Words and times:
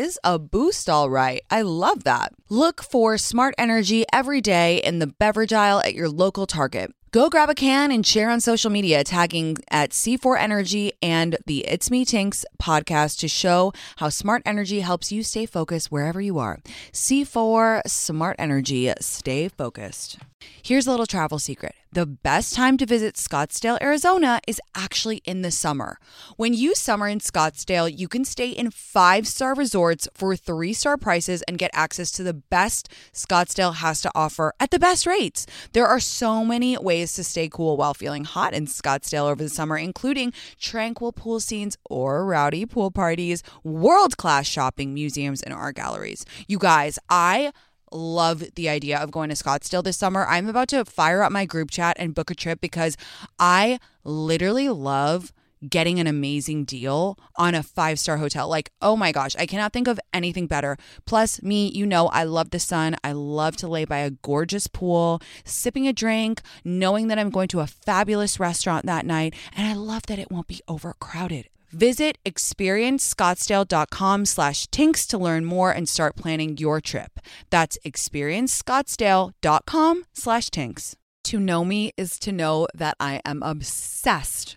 is 0.00 0.18
a 0.24 0.38
boost, 0.38 0.88
all 0.88 1.10
right. 1.10 1.42
I 1.50 1.62
love 1.62 2.04
that. 2.04 2.32
Look 2.48 2.82
for 2.82 3.18
smart 3.18 3.54
energy 3.58 4.04
every 4.12 4.40
day 4.40 4.78
in 4.78 4.98
the 4.98 5.06
beverage 5.06 5.52
aisle 5.52 5.80
at 5.80 5.94
your 5.94 6.08
local 6.08 6.46
Target. 6.46 6.92
Go 7.12 7.28
grab 7.28 7.50
a 7.50 7.56
can 7.56 7.90
and 7.90 8.06
share 8.06 8.30
on 8.30 8.40
social 8.40 8.70
media, 8.70 9.02
tagging 9.02 9.56
at 9.68 9.90
C4 9.90 10.38
Energy 10.38 10.92
and 11.02 11.36
the 11.44 11.66
It's 11.66 11.90
Me 11.90 12.04
Tinx 12.04 12.44
podcast 12.62 13.18
to 13.18 13.26
show 13.26 13.72
how 13.96 14.10
smart 14.10 14.42
energy 14.46 14.78
helps 14.78 15.10
you 15.10 15.24
stay 15.24 15.44
focused 15.44 15.90
wherever 15.90 16.20
you 16.20 16.38
are. 16.38 16.60
C4 16.92 17.82
Smart 17.88 18.36
Energy, 18.38 18.92
stay 19.00 19.48
focused. 19.48 20.18
Here's 20.62 20.86
a 20.86 20.90
little 20.90 21.06
travel 21.06 21.38
secret. 21.38 21.74
The 21.92 22.06
best 22.06 22.54
time 22.54 22.76
to 22.76 22.86
visit 22.86 23.16
Scottsdale, 23.16 23.82
Arizona 23.82 24.40
is 24.46 24.60
actually 24.76 25.16
in 25.24 25.42
the 25.42 25.50
summer. 25.50 25.98
When 26.36 26.54
you 26.54 26.76
summer 26.76 27.08
in 27.08 27.18
Scottsdale, 27.18 27.92
you 27.92 28.06
can 28.06 28.24
stay 28.24 28.50
in 28.50 28.70
five 28.70 29.26
star 29.26 29.54
resorts 29.54 30.06
for 30.14 30.36
three 30.36 30.72
star 30.72 30.96
prices 30.96 31.42
and 31.42 31.58
get 31.58 31.72
access 31.74 32.12
to 32.12 32.22
the 32.22 32.32
best 32.32 32.88
Scottsdale 33.12 33.76
has 33.76 34.00
to 34.02 34.10
offer 34.14 34.54
at 34.60 34.70
the 34.70 34.78
best 34.78 35.04
rates. 35.04 35.46
There 35.72 35.86
are 35.86 35.98
so 35.98 36.44
many 36.44 36.78
ways 36.78 36.99
to 37.06 37.24
stay 37.24 37.48
cool 37.48 37.76
while 37.76 37.94
feeling 37.94 38.24
hot 38.24 38.52
in 38.54 38.66
Scottsdale 38.66 39.30
over 39.30 39.42
the 39.42 39.48
summer, 39.48 39.76
including 39.76 40.32
tranquil 40.58 41.12
pool 41.12 41.40
scenes 41.40 41.76
or 41.88 42.24
rowdy 42.24 42.66
pool 42.66 42.90
parties, 42.90 43.42
world 43.64 44.16
class 44.16 44.46
shopping, 44.46 44.94
museums, 44.94 45.42
and 45.42 45.54
art 45.54 45.76
galleries. 45.76 46.24
You 46.46 46.58
guys, 46.58 46.98
I 47.08 47.52
love 47.92 48.44
the 48.54 48.68
idea 48.68 48.98
of 48.98 49.10
going 49.10 49.30
to 49.30 49.34
Scottsdale 49.34 49.82
this 49.82 49.96
summer. 49.96 50.26
I'm 50.26 50.48
about 50.48 50.68
to 50.68 50.84
fire 50.84 51.22
up 51.22 51.32
my 51.32 51.44
group 51.44 51.70
chat 51.70 51.96
and 51.98 52.14
book 52.14 52.30
a 52.30 52.34
trip 52.34 52.60
because 52.60 52.96
I 53.38 53.80
literally 54.04 54.68
love 54.68 55.32
getting 55.68 56.00
an 56.00 56.06
amazing 56.06 56.64
deal 56.64 57.18
on 57.36 57.54
a 57.54 57.62
five 57.62 57.98
star 57.98 58.18
hotel. 58.18 58.48
Like, 58.48 58.70
oh 58.80 58.96
my 58.96 59.12
gosh, 59.12 59.36
I 59.38 59.46
cannot 59.46 59.72
think 59.72 59.88
of 59.88 59.98
anything 60.12 60.46
better. 60.46 60.76
Plus, 61.06 61.42
me, 61.42 61.68
you 61.68 61.86
know, 61.86 62.08
I 62.08 62.24
love 62.24 62.50
the 62.50 62.58
sun. 62.58 62.96
I 63.04 63.12
love 63.12 63.56
to 63.56 63.68
lay 63.68 63.84
by 63.84 63.98
a 63.98 64.10
gorgeous 64.10 64.66
pool, 64.66 65.20
sipping 65.44 65.86
a 65.86 65.92
drink, 65.92 66.40
knowing 66.64 67.08
that 67.08 67.18
I'm 67.18 67.30
going 67.30 67.48
to 67.48 67.60
a 67.60 67.66
fabulous 67.66 68.40
restaurant 68.40 68.86
that 68.86 69.06
night. 69.06 69.34
And 69.56 69.66
I 69.66 69.74
love 69.74 70.02
that 70.08 70.18
it 70.18 70.30
won't 70.30 70.48
be 70.48 70.60
overcrowded. 70.68 71.48
Visit 71.72 72.18
experiencescottsdale.com 72.26 74.24
slash 74.24 74.66
tinx 74.66 75.06
to 75.06 75.18
learn 75.18 75.44
more 75.44 75.70
and 75.70 75.88
start 75.88 76.16
planning 76.16 76.58
your 76.58 76.80
trip. 76.80 77.20
That's 77.50 77.78
experiencescottsdale.com 77.86 80.04
slash 80.12 80.50
tinx. 80.50 80.96
To 81.24 81.38
know 81.38 81.64
me 81.64 81.92
is 81.96 82.18
to 82.20 82.32
know 82.32 82.66
that 82.74 82.96
I 82.98 83.20
am 83.24 83.42
obsessed 83.44 84.56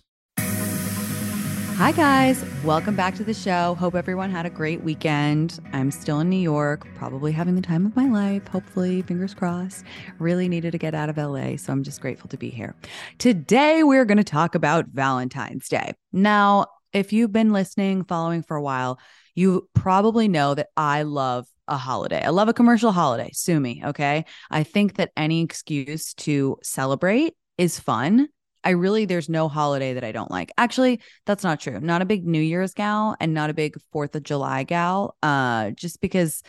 Hi, 1.81 1.91
guys. 1.91 2.45
Welcome 2.63 2.95
back 2.95 3.15
to 3.15 3.23
the 3.23 3.33
show. 3.33 3.73
Hope 3.73 3.95
everyone 3.95 4.29
had 4.29 4.45
a 4.45 4.51
great 4.51 4.83
weekend. 4.83 5.59
I'm 5.73 5.89
still 5.89 6.19
in 6.19 6.29
New 6.29 6.35
York, 6.39 6.87
probably 6.93 7.31
having 7.31 7.55
the 7.55 7.61
time 7.61 7.87
of 7.87 7.95
my 7.95 8.07
life. 8.07 8.47
Hopefully, 8.49 9.01
fingers 9.01 9.33
crossed. 9.33 9.83
Really 10.19 10.47
needed 10.47 10.73
to 10.73 10.77
get 10.77 10.93
out 10.93 11.09
of 11.09 11.17
LA. 11.17 11.55
So 11.57 11.73
I'm 11.73 11.81
just 11.81 11.99
grateful 11.99 12.29
to 12.29 12.37
be 12.37 12.51
here. 12.51 12.75
Today, 13.17 13.81
we're 13.81 14.05
going 14.05 14.19
to 14.19 14.23
talk 14.23 14.53
about 14.53 14.89
Valentine's 14.89 15.67
Day. 15.69 15.93
Now, 16.13 16.67
if 16.93 17.13
you've 17.13 17.31
been 17.31 17.51
listening, 17.51 18.03
following 18.03 18.43
for 18.43 18.57
a 18.57 18.61
while, 18.61 18.99
you 19.33 19.67
probably 19.73 20.27
know 20.27 20.53
that 20.53 20.67
I 20.77 21.01
love 21.01 21.47
a 21.67 21.77
holiday. 21.77 22.23
I 22.23 22.29
love 22.29 22.47
a 22.47 22.53
commercial 22.53 22.91
holiday. 22.91 23.31
Sue 23.33 23.59
me. 23.59 23.81
Okay. 23.83 24.25
I 24.51 24.61
think 24.61 24.97
that 24.97 25.09
any 25.17 25.41
excuse 25.41 26.13
to 26.13 26.59
celebrate 26.61 27.33
is 27.57 27.79
fun 27.79 28.27
I 28.63 28.71
really 28.71 29.05
there's 29.05 29.29
no 29.29 29.47
holiday 29.47 29.93
that 29.93 30.03
I 30.03 30.11
don't 30.11 30.31
like. 30.31 30.51
Actually, 30.57 31.01
that's 31.25 31.43
not 31.43 31.59
true. 31.59 31.79
Not 31.79 32.01
a 32.01 32.05
big 32.05 32.25
New 32.25 32.41
Year's 32.41 32.73
gal 32.73 33.15
and 33.19 33.33
not 33.33 33.49
a 33.49 33.53
big 33.53 33.75
4th 33.93 34.15
of 34.15 34.23
July 34.23 34.63
gal. 34.63 35.15
Uh 35.23 35.71
just 35.71 36.01
because 36.01 36.43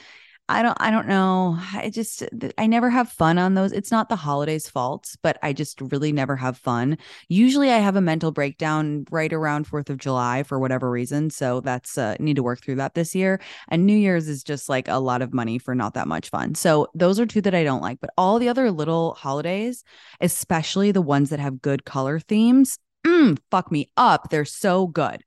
I 0.48 0.62
don't 0.62 0.76
I 0.80 0.91
don't 0.91 1.06
know. 1.06 1.56
I 1.72 1.88
just 1.88 2.25
I 2.58 2.66
never 2.66 2.91
have 2.91 3.08
fun 3.08 3.38
on 3.38 3.54
those. 3.54 3.72
It's 3.72 3.91
not 3.91 4.08
the 4.08 4.16
holidays 4.16 4.69
fault, 4.69 5.14
but 5.22 5.38
I 5.42 5.53
just 5.53 5.80
really 5.80 6.12
never 6.12 6.36
have 6.36 6.58
fun. 6.58 6.98
Usually 7.28 7.70
I 7.70 7.78
have 7.78 7.97
a 7.97 8.00
mental 8.00 8.32
breakdown 8.32 9.06
right 9.10 9.32
around 9.32 9.66
4th 9.66 9.88
of 9.88 9.98
July 9.98 10.42
for 10.42 10.58
whatever 10.58 10.91
reason, 10.91 11.31
so 11.31 11.60
that's 11.60 11.97
uh 11.97 12.16
need 12.19 12.36
to 12.36 12.42
work 12.42 12.60
through 12.62 12.75
that 12.76 12.94
this 12.94 13.14
year. 13.14 13.41
And 13.69 13.86
New 13.86 13.97
Year's 13.97 14.28
is 14.28 14.42
just 14.42 14.69
like 14.69 14.88
a 14.88 14.98
lot 14.98 15.22
of 15.22 15.32
money 15.32 15.58
for 15.58 15.75
not 15.75 15.94
that 15.94 16.08
much 16.08 16.28
fun. 16.28 16.54
So 16.54 16.88
those 16.94 17.20
are 17.20 17.26
two 17.26 17.41
that 17.42 17.54
I 17.54 17.64
don't 17.64 17.82
like, 17.82 18.00
but 18.00 18.10
all 18.19 18.38
the 18.38 18.48
other 18.48 18.70
little 18.70 19.14
holidays, 19.14 19.84
especially 20.20 20.92
the 20.92 21.00
ones 21.02 21.31
that 21.31 21.41
have 21.41 21.62
good 21.62 21.84
color 21.84 22.19
themes, 22.19 22.78
mm, 23.06 23.38
fuck 23.50 23.70
me 23.70 23.91
up. 23.97 24.28
They're 24.31 24.44
so 24.44 24.86
good. 24.86 25.22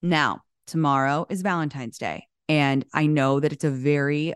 Now, 0.00 0.42
tomorrow 0.66 1.26
is 1.28 1.42
Valentine's 1.42 1.98
Day. 1.98 2.28
And 2.48 2.84
I 2.92 3.06
know 3.06 3.40
that 3.40 3.52
it's 3.52 3.64
a 3.64 3.70
very 3.70 4.34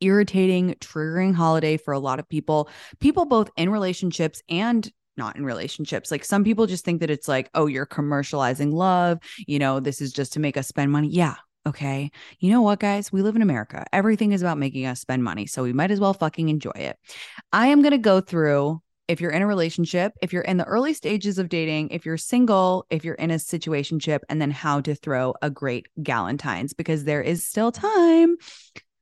irritating, 0.00 0.74
triggering 0.80 1.34
holiday 1.34 1.76
for 1.76 1.92
a 1.92 1.98
lot 1.98 2.18
of 2.18 2.28
people, 2.28 2.68
people 3.00 3.24
both 3.24 3.50
in 3.56 3.70
relationships 3.70 4.42
and 4.48 4.90
not 5.16 5.36
in 5.36 5.44
relationships. 5.44 6.10
Like 6.10 6.24
some 6.24 6.44
people 6.44 6.66
just 6.66 6.84
think 6.84 7.00
that 7.00 7.10
it's 7.10 7.28
like, 7.28 7.50
oh, 7.54 7.66
you're 7.66 7.86
commercializing 7.86 8.72
love. 8.72 9.18
You 9.46 9.58
know, 9.58 9.80
this 9.80 10.00
is 10.00 10.12
just 10.12 10.32
to 10.34 10.40
make 10.40 10.56
us 10.56 10.68
spend 10.68 10.90
money. 10.90 11.08
Yeah. 11.08 11.36
Okay. 11.66 12.10
You 12.38 12.50
know 12.50 12.62
what, 12.62 12.80
guys? 12.80 13.12
We 13.12 13.20
live 13.20 13.36
in 13.36 13.42
America. 13.42 13.84
Everything 13.92 14.32
is 14.32 14.40
about 14.40 14.56
making 14.56 14.86
us 14.86 15.00
spend 15.00 15.22
money. 15.22 15.46
So 15.46 15.62
we 15.62 15.74
might 15.74 15.90
as 15.90 16.00
well 16.00 16.14
fucking 16.14 16.48
enjoy 16.48 16.70
it. 16.70 16.96
I 17.52 17.66
am 17.66 17.82
going 17.82 17.92
to 17.92 17.98
go 17.98 18.20
through 18.22 18.80
if 19.08 19.20
you're 19.20 19.32
in 19.32 19.42
a 19.42 19.46
relationship, 19.46 20.12
if 20.22 20.32
you're 20.32 20.42
in 20.42 20.56
the 20.56 20.64
early 20.64 20.94
stages 20.94 21.38
of 21.38 21.48
dating, 21.48 21.88
if 21.90 22.06
you're 22.06 22.16
single, 22.16 22.86
if 22.90 23.04
you're 23.04 23.16
in 23.16 23.32
a 23.32 23.34
situationship, 23.34 24.20
and 24.28 24.40
then 24.40 24.52
how 24.52 24.80
to 24.80 24.94
throw 24.94 25.34
a 25.42 25.50
great 25.50 25.88
Galentine's 26.00 26.72
because 26.74 27.02
there 27.02 27.20
is 27.20 27.44
still 27.44 27.72
time 27.72 28.36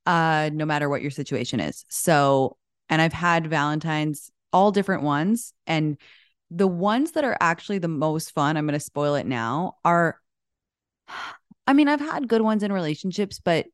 uh, 0.08 0.48
no 0.54 0.64
matter 0.64 0.88
what 0.88 1.02
your 1.02 1.10
situation 1.10 1.60
is. 1.60 1.84
So, 1.90 2.56
and 2.88 3.02
I've 3.02 3.12
had 3.12 3.46
Valentine's, 3.46 4.30
all 4.54 4.72
different 4.72 5.02
ones. 5.02 5.52
And 5.66 5.98
the 6.50 6.66
ones 6.66 7.12
that 7.12 7.24
are 7.24 7.36
actually 7.42 7.76
the 7.76 7.88
most 7.88 8.32
fun, 8.32 8.56
I'm 8.56 8.66
going 8.66 8.72
to 8.72 8.80
spoil 8.80 9.16
it 9.16 9.26
now, 9.26 9.74
are, 9.84 10.18
I 11.66 11.74
mean, 11.74 11.88
I've 11.88 12.00
had 12.00 12.26
good 12.26 12.40
ones 12.40 12.62
in 12.62 12.72
relationships, 12.72 13.38
but 13.38 13.66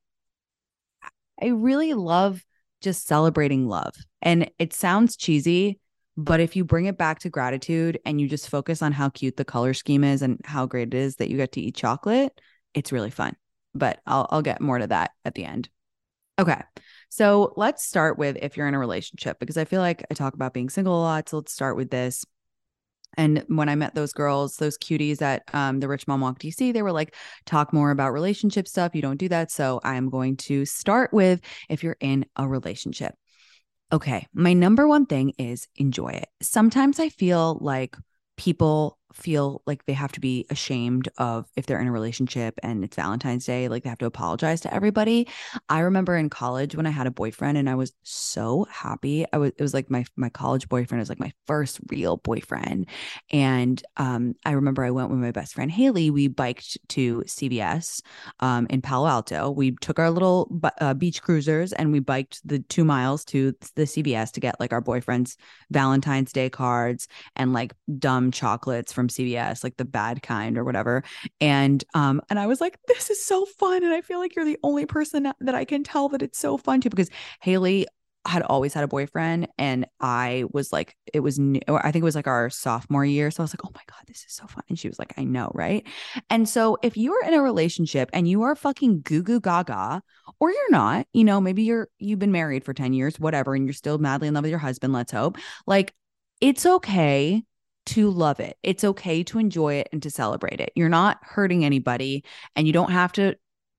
I 1.41 1.47
really 1.47 1.95
love 1.95 2.45
just 2.81 3.07
celebrating 3.07 3.69
love. 3.69 3.95
And 4.21 4.51
it 4.59 4.73
sounds 4.73 5.17
cheesy, 5.17 5.79
but 6.17 6.41
if 6.41 6.57
you 6.57 6.65
bring 6.65 6.87
it 6.87 6.99
back 6.99 7.21
to 7.21 7.31
gratitude 7.31 8.01
and 8.05 8.21
you 8.21 8.29
just 8.29 8.49
focus 8.49 8.83
on 8.83 8.91
how 8.91 9.09
cute 9.09 9.37
the 9.37 9.45
color 9.45 9.73
scheme 9.73 10.03
is 10.03 10.21
and 10.21 10.41
how 10.45 10.67
great 10.67 10.89
it 10.89 10.95
is 10.95 11.17
that 11.17 11.31
you 11.31 11.37
get 11.37 11.53
to 11.53 11.61
eat 11.61 11.77
chocolate, 11.77 12.41
it's 12.75 12.91
really 12.91 13.11
fun. 13.11 13.37
But 13.73 14.01
I'll 14.05 14.27
I'll 14.31 14.43
get 14.43 14.61
more 14.61 14.79
to 14.79 14.89
that 14.89 15.13
at 15.25 15.35
the 15.35 15.45
end. 15.45 15.69
Okay. 16.39 16.61
So 17.11 17.53
let's 17.57 17.85
start 17.85 18.19
with 18.19 18.37
if 18.43 18.57
you're 18.57 18.67
in 18.67 18.75
a 18.75 18.79
relationship, 18.79 19.39
because 19.39 19.57
I 19.57 19.65
feel 19.65 19.81
like 19.81 20.05
I 20.11 20.15
talk 20.15 20.35
about 20.35 20.53
being 20.53 20.69
single 20.69 20.99
a 20.99 21.03
lot. 21.03 21.29
So 21.29 21.37
let's 21.39 21.53
start 21.53 21.77
with 21.77 21.91
this. 21.91 22.25
And 23.17 23.45
when 23.47 23.69
I 23.69 23.77
met 23.77 23.95
those 23.95 24.13
girls, 24.13 24.57
those 24.57 24.77
cuties 24.77 25.23
at 25.23 25.43
um, 25.55 25.79
the 25.79 25.87
Rich 25.87 26.09
Mom 26.09 26.21
Walk 26.21 26.41
DC, 26.41 26.73
they 26.73 26.83
were 26.83 26.91
like, 26.91 27.15
talk 27.47 27.73
more 27.73 27.93
about 27.93 28.13
relationship 28.13 28.67
stuff. 28.67 28.95
You 28.97 29.03
don't 29.03 29.19
do 29.19 29.29
that. 29.29 29.53
So 29.53 29.81
I'm 29.85 30.11
going 30.11 30.37
to 30.39 30.65
start 30.65 31.13
with 31.13 31.41
if 31.69 31.85
you're 31.85 31.97
in 32.01 32.27
a 32.35 32.49
relationship. 32.49 33.15
Okay. 33.93 34.27
My 34.35 34.53
number 34.53 34.89
one 34.89 35.07
thing 35.07 35.35
is 35.39 35.69
enjoy 35.77 36.09
it. 36.09 36.29
Sometimes 36.43 36.99
I 36.99 37.11
feel 37.11 37.59
like 37.61 37.97
people 38.37 38.99
feel 39.15 39.63
like 39.67 39.87
they 39.87 39.93
have 39.93 40.13
to 40.13 40.21
be 40.21 40.45
ashamed 40.51 41.09
of 41.19 41.47
if 41.57 41.67
they're 41.67 41.81
in 41.81 41.87
a 41.87 41.93
relationship 41.93 42.59
and 42.63 42.85
it's 42.85 42.97
Valentine's 42.97 43.47
Day, 43.47 43.69
like 43.69 43.85
they 43.85 43.89
have 43.89 43.99
to 43.99 44.07
apologize 44.07 44.61
to 44.63 44.75
everybody. 44.75 45.29
I 45.69 45.81
remember 45.81 46.17
in 46.17 46.29
college 46.31 46.75
when 46.75 46.87
I 46.87 46.91
had 46.91 47.07
a 47.07 47.13
boyfriend 47.13 47.57
and 47.57 47.71
I 47.71 47.77
was 47.77 47.93
so 48.03 48.67
happy. 48.71 49.25
I 49.33 49.39
was 49.39 49.53
it 49.57 49.63
was 49.63 49.73
like 49.73 49.91
my 49.91 50.05
my 50.17 50.29
college 50.29 50.69
boyfriend 50.69 51.01
was 51.01 51.09
like 51.09 51.21
my 51.21 51.33
first 51.47 51.79
real 51.89 52.17
boyfriend. 52.19 52.87
And 53.31 53.83
um 53.97 54.35
I 54.45 54.53
remember 54.53 54.85
I 54.85 54.91
went 54.91 55.11
with 55.11 55.21
my 55.21 55.31
best 55.31 55.55
friend 55.55 55.71
Haley. 55.71 56.11
We 56.11 56.29
biked 56.29 56.77
to 56.91 57.23
CVS 57.27 58.03
um 58.41 58.67
in 58.69 58.83
Palo 58.83 59.09
Alto. 59.09 59.51
We 59.51 59.73
took 59.81 59.99
our 59.99 60.11
little 60.11 60.61
uh, 60.81 60.95
beach 60.95 61.23
cruisers 61.23 61.73
and 61.73 61.93
we 61.93 62.01
biked 62.01 62.47
the 62.47 62.59
2 62.59 62.85
miles 62.85 63.25
to 63.27 63.55
the 63.77 63.83
CVS 63.83 64.33
to 64.33 64.41
get 64.41 64.59
like 64.59 64.73
our 64.73 64.81
boyfriend's 64.81 65.37
Valentine's 65.71 66.33
Day 66.33 66.51
cards 66.51 67.07
and 67.37 67.53
like 67.53 67.75
dumb 67.99 68.31
chocolates 68.31 68.93
from 68.93 69.04
from 69.05 69.09
CVS, 69.09 69.63
like 69.63 69.77
the 69.77 69.85
bad 69.85 70.23
kind 70.23 70.57
or 70.57 70.65
whatever. 70.65 71.03
And 71.41 71.83
um, 71.95 72.21
and 72.31 72.39
I 72.39 72.47
was 72.47 72.61
like, 72.61 72.79
this 72.89 73.11
is 73.11 73.25
so 73.25 73.45
fun. 73.45 73.85
And 73.85 73.93
I 73.93 74.01
feel 74.01 74.19
like 74.19 74.35
you're 74.35 74.45
the 74.45 74.59
only 74.63 74.87
person 74.87 75.33
that 75.41 75.55
I 75.55 75.65
can 75.65 75.85
tell 75.85 76.09
that 76.11 76.23
it's 76.23 76.39
so 76.39 76.57
fun 76.57 76.81
to 76.83 76.91
because 76.91 77.11
Haley 77.41 77.87
had 78.27 78.41
always 78.41 78.73
had 78.73 78.85
a 78.85 78.89
boyfriend 78.89 79.49
and 79.59 79.87
I 80.01 80.45
was 80.51 80.73
like 80.73 80.97
it 81.13 81.21
was 81.21 81.39
new, 81.39 81.61
I 81.69 81.93
think 81.93 82.03
it 82.03 82.05
was 82.05 82.15
like 82.15 82.27
our 82.27 82.49
sophomore 82.49 83.05
year 83.05 83.31
so 83.31 83.43
I 83.43 83.45
was 83.45 83.53
like 83.53 83.67
oh 83.67 83.73
my 83.75 83.83
god 83.87 83.99
this 84.07 84.25
is 84.25 84.33
so 84.33 84.47
fun 84.47 84.65
and 84.71 84.79
she 84.79 84.89
was 84.89 84.99
like 84.99 85.13
I 85.19 85.25
know 85.25 85.51
right 85.53 85.87
and 86.31 86.49
so 86.49 86.79
if 86.83 86.97
you 86.97 87.13
are 87.13 87.29
in 87.29 87.35
a 87.35 87.43
relationship 87.43 88.09
and 88.15 88.27
you 88.27 88.41
are 88.45 88.57
fucking 88.57 89.03
goo 89.03 89.23
goo 89.23 89.41
gaga 89.41 90.01
or 90.41 90.51
you're 90.51 90.71
not 90.71 91.07
you 91.13 91.23
know 91.23 91.39
maybe 91.39 91.65
you're 91.65 91.89
you've 91.99 92.19
been 92.19 92.33
married 92.33 92.65
for 92.65 92.73
10 92.73 92.95
years 92.95 93.21
whatever 93.21 93.55
and 93.55 93.67
you're 93.67 93.75
still 93.75 93.99
madly 93.99 94.27
in 94.27 94.33
love 94.33 94.45
with 94.45 94.51
your 94.51 94.59
husband 94.59 94.95
let's 94.95 95.13
hope 95.13 95.37
like 95.67 95.93
it's 96.41 96.65
okay 96.65 97.43
to 97.87 98.11
love 98.11 98.41
it. 98.41 98.57
It's 98.63 98.85
okay 98.85 99.23
to 99.25 99.39
enjoy 99.39 99.75
it 99.75 99.89
and 99.93 100.03
to 100.03 100.11
celebrate 100.11 100.61
it. 100.61 100.73
You're 100.75 100.89
not 100.89 101.19
hurting 101.23 101.65
anybody 101.65 102.25
and 102.57 102.67
you 102.67 102.73
don't 102.73 102.93
have 102.93 103.13
to 103.13 103.37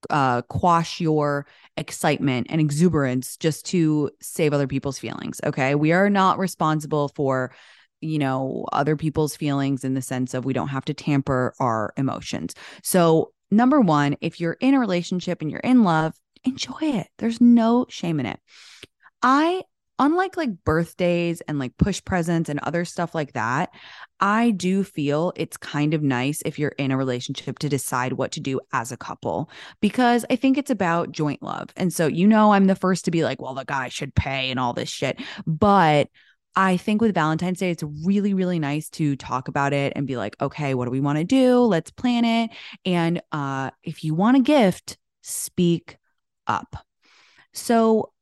uh, 0.09 0.41
quash 0.43 0.99
your 0.99 1.47
excitement 1.77 2.47
and 2.49 2.61
exuberance 2.61 3.37
just 3.37 3.65
to 3.67 4.11
save 4.21 4.53
other 4.53 4.67
people's 4.67 4.99
feelings. 4.99 5.41
Okay. 5.43 5.75
We 5.75 5.91
are 5.91 6.09
not 6.09 6.37
responsible 6.37 7.09
for, 7.09 7.53
you 8.01 8.19
know, 8.19 8.65
other 8.71 8.95
people's 8.95 9.35
feelings 9.35 9.83
in 9.83 9.93
the 9.93 10.01
sense 10.01 10.33
of 10.33 10.45
we 10.45 10.53
don't 10.53 10.67
have 10.67 10.85
to 10.85 10.93
tamper 10.93 11.53
our 11.59 11.93
emotions. 11.97 12.53
So, 12.83 13.31
number 13.51 13.81
one, 13.81 14.17
if 14.21 14.39
you're 14.39 14.57
in 14.59 14.73
a 14.73 14.79
relationship 14.79 15.41
and 15.41 15.49
you're 15.49 15.59
in 15.59 15.83
love, 15.83 16.13
enjoy 16.43 16.79
it. 16.81 17.07
There's 17.17 17.41
no 17.41 17.85
shame 17.89 18.19
in 18.19 18.25
it. 18.25 18.39
I 19.21 19.63
unlike 19.99 20.37
like 20.37 20.63
birthdays 20.63 21.41
and 21.41 21.59
like 21.59 21.77
push 21.77 22.03
presents 22.03 22.49
and 22.49 22.59
other 22.59 22.85
stuff 22.85 23.15
like 23.15 23.33
that, 23.33 23.73
I 24.19 24.51
do 24.51 24.83
feel 24.83 25.33
it's 25.35 25.57
kind 25.57 25.93
of 25.93 26.03
nice 26.03 26.41
if 26.45 26.59
you're 26.59 26.69
in 26.77 26.91
a 26.91 26.97
relationship 26.97 27.59
to 27.59 27.69
decide 27.69 28.13
what 28.13 28.31
to 28.33 28.39
do 28.39 28.59
as 28.73 28.91
a 28.91 28.97
couple 28.97 29.49
because 29.81 30.25
I 30.29 30.35
think 30.35 30.57
it's 30.57 30.71
about 30.71 31.11
joint 31.11 31.41
love. 31.41 31.69
And 31.75 31.93
so, 31.93 32.07
you 32.07 32.27
know, 32.27 32.51
I'm 32.51 32.65
the 32.65 32.75
first 32.75 33.05
to 33.05 33.11
be 33.11 33.23
like, 33.23 33.41
well, 33.41 33.53
the 33.53 33.65
guy 33.65 33.89
should 33.89 34.15
pay 34.15 34.51
and 34.51 34.59
all 34.59 34.73
this 34.73 34.89
shit. 34.89 35.21
But 35.45 36.09
I 36.55 36.77
think 36.77 37.01
with 37.01 37.13
Valentine's 37.13 37.59
Day, 37.59 37.71
it's 37.71 37.83
really, 38.03 38.33
really 38.33 38.59
nice 38.59 38.89
to 38.91 39.15
talk 39.17 39.49
about 39.49 39.73
it 39.73 39.93
and 39.95 40.07
be 40.07 40.15
like, 40.15 40.41
okay, 40.41 40.73
what 40.73 40.85
do 40.85 40.91
we 40.91 41.01
want 41.01 41.17
to 41.17 41.25
do? 41.25 41.59
Let's 41.59 41.91
plan 41.91 42.23
it. 42.23 42.51
And 42.85 43.21
uh, 43.31 43.71
if 43.83 44.03
you 44.03 44.15
want 44.15 44.37
a 44.37 44.41
gift, 44.41 44.97
speak 45.21 45.97
up. 46.47 46.77
So 47.53 48.13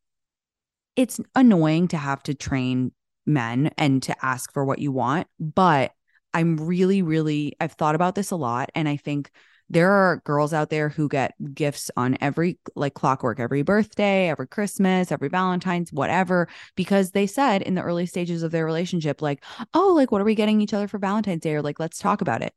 it's 0.95 1.19
annoying 1.36 1.88
to 1.90 1.98
have 1.98 2.24
to 2.24 2.34
train 2.34 2.92
men 3.25 3.72
and 3.78 4.04
to 4.04 4.25
ask 4.25 4.51
for 4.54 4.66
what 4.66 4.80
you 4.80 4.92
want, 4.92 5.28
but 5.40 5.92
I'm 6.34 6.57
really, 6.57 7.01
really, 7.01 7.56
I've 7.60 7.74
thought 7.74 7.95
about 7.95 8.16
this 8.16 8.31
a 8.31 8.36
lot. 8.36 8.69
And 8.75 8.90
I 8.90 8.98
think 8.98 9.31
there 9.69 9.92
are 9.92 10.22
girls 10.25 10.54
out 10.54 10.69
there 10.69 10.90
who 10.90 11.07
get 11.07 11.34
gifts 11.54 11.90
on 11.95 12.18
every 12.22 12.60
like 12.75 12.94
clockwork, 12.94 13.40
every 13.40 13.62
birthday, 13.62 14.30
every 14.30 14.48
Christmas, 14.48 15.12
every 15.12 15.30
Valentine's, 15.30 15.92
whatever, 15.94 16.48
because 16.75 17.12
they 17.12 17.28
said 17.28 17.62
in 17.62 17.75
the 17.75 17.81
early 17.81 18.06
stages 18.06 18.44
of 18.44 18.51
their 18.51 18.66
relationship, 18.66 19.22
like, 19.22 19.44
oh, 19.74 19.94
like, 19.95 20.12
what 20.12 20.22
are 20.22 20.25
we 20.25 20.36
getting 20.36 20.62
each 20.62 20.74
other 20.74 20.88
for 20.88 20.98
Valentine's 20.98 21.42
Day? 21.42 21.54
Or 21.54 21.62
like, 21.62 21.80
let's 21.80 22.00
talk 22.00 22.22
about 22.22 22.42
it. 22.42 22.54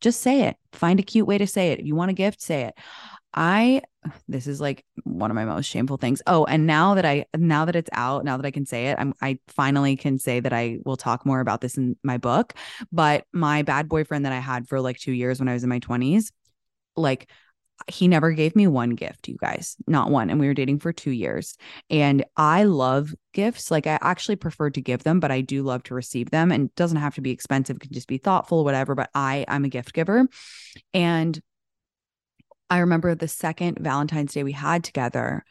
Just 0.00 0.20
say 0.20 0.42
it. 0.42 0.56
Find 0.72 1.00
a 1.00 1.02
cute 1.02 1.26
way 1.26 1.38
to 1.38 1.46
say 1.46 1.72
it. 1.72 1.80
If 1.80 1.86
you 1.86 1.96
want 1.96 2.12
a 2.12 2.14
gift, 2.14 2.40
say 2.40 2.62
it. 2.62 2.74
I 3.34 3.82
this 4.28 4.46
is 4.46 4.60
like 4.60 4.84
one 5.04 5.30
of 5.30 5.34
my 5.34 5.44
most 5.44 5.66
shameful 5.66 5.96
things. 5.96 6.22
Oh, 6.26 6.44
and 6.44 6.66
now 6.66 6.94
that 6.94 7.04
I 7.04 7.26
now 7.36 7.64
that 7.64 7.76
it's 7.76 7.90
out, 7.92 8.24
now 8.24 8.36
that 8.36 8.46
I 8.46 8.50
can 8.50 8.66
say 8.66 8.88
it, 8.88 8.96
I'm 8.98 9.14
I 9.20 9.38
finally 9.48 9.96
can 9.96 10.18
say 10.18 10.40
that 10.40 10.52
I 10.52 10.78
will 10.84 10.96
talk 10.96 11.24
more 11.24 11.40
about 11.40 11.60
this 11.60 11.76
in 11.76 11.96
my 12.02 12.18
book. 12.18 12.54
But 12.92 13.24
my 13.32 13.62
bad 13.62 13.88
boyfriend 13.88 14.24
that 14.26 14.32
I 14.32 14.40
had 14.40 14.68
for 14.68 14.80
like 14.80 14.98
2 14.98 15.12
years 15.12 15.38
when 15.38 15.48
I 15.48 15.54
was 15.54 15.62
in 15.62 15.70
my 15.70 15.80
20s, 15.80 16.30
like 16.96 17.28
he 17.88 18.08
never 18.08 18.32
gave 18.32 18.54
me 18.56 18.66
one 18.66 18.90
gift, 18.90 19.28
you 19.28 19.36
guys, 19.36 19.76
not 19.86 20.10
one. 20.10 20.30
And 20.30 20.38
we 20.38 20.46
were 20.46 20.54
dating 20.54 20.78
for 20.78 20.92
two 20.92 21.10
years. 21.10 21.56
And 21.90 22.24
I 22.36 22.64
love 22.64 23.14
gifts. 23.32 23.70
Like, 23.70 23.86
I 23.86 23.98
actually 24.00 24.36
prefer 24.36 24.70
to 24.70 24.80
give 24.80 25.02
them, 25.02 25.20
but 25.20 25.30
I 25.30 25.40
do 25.40 25.62
love 25.62 25.82
to 25.84 25.94
receive 25.94 26.30
them. 26.30 26.52
And 26.52 26.68
it 26.68 26.76
doesn't 26.76 26.98
have 26.98 27.16
to 27.16 27.20
be 27.20 27.32
expensive, 27.32 27.76
it 27.76 27.80
can 27.80 27.92
just 27.92 28.08
be 28.08 28.18
thoughtful, 28.18 28.64
whatever. 28.64 28.94
But 28.94 29.10
I, 29.14 29.44
I'm 29.48 29.64
a 29.64 29.68
gift 29.68 29.92
giver. 29.92 30.26
And 30.92 31.40
I 32.70 32.78
remember 32.78 33.14
the 33.14 33.28
second 33.28 33.78
Valentine's 33.80 34.32
Day 34.32 34.42
we 34.42 34.52
had 34.52 34.84
together, 34.84 35.44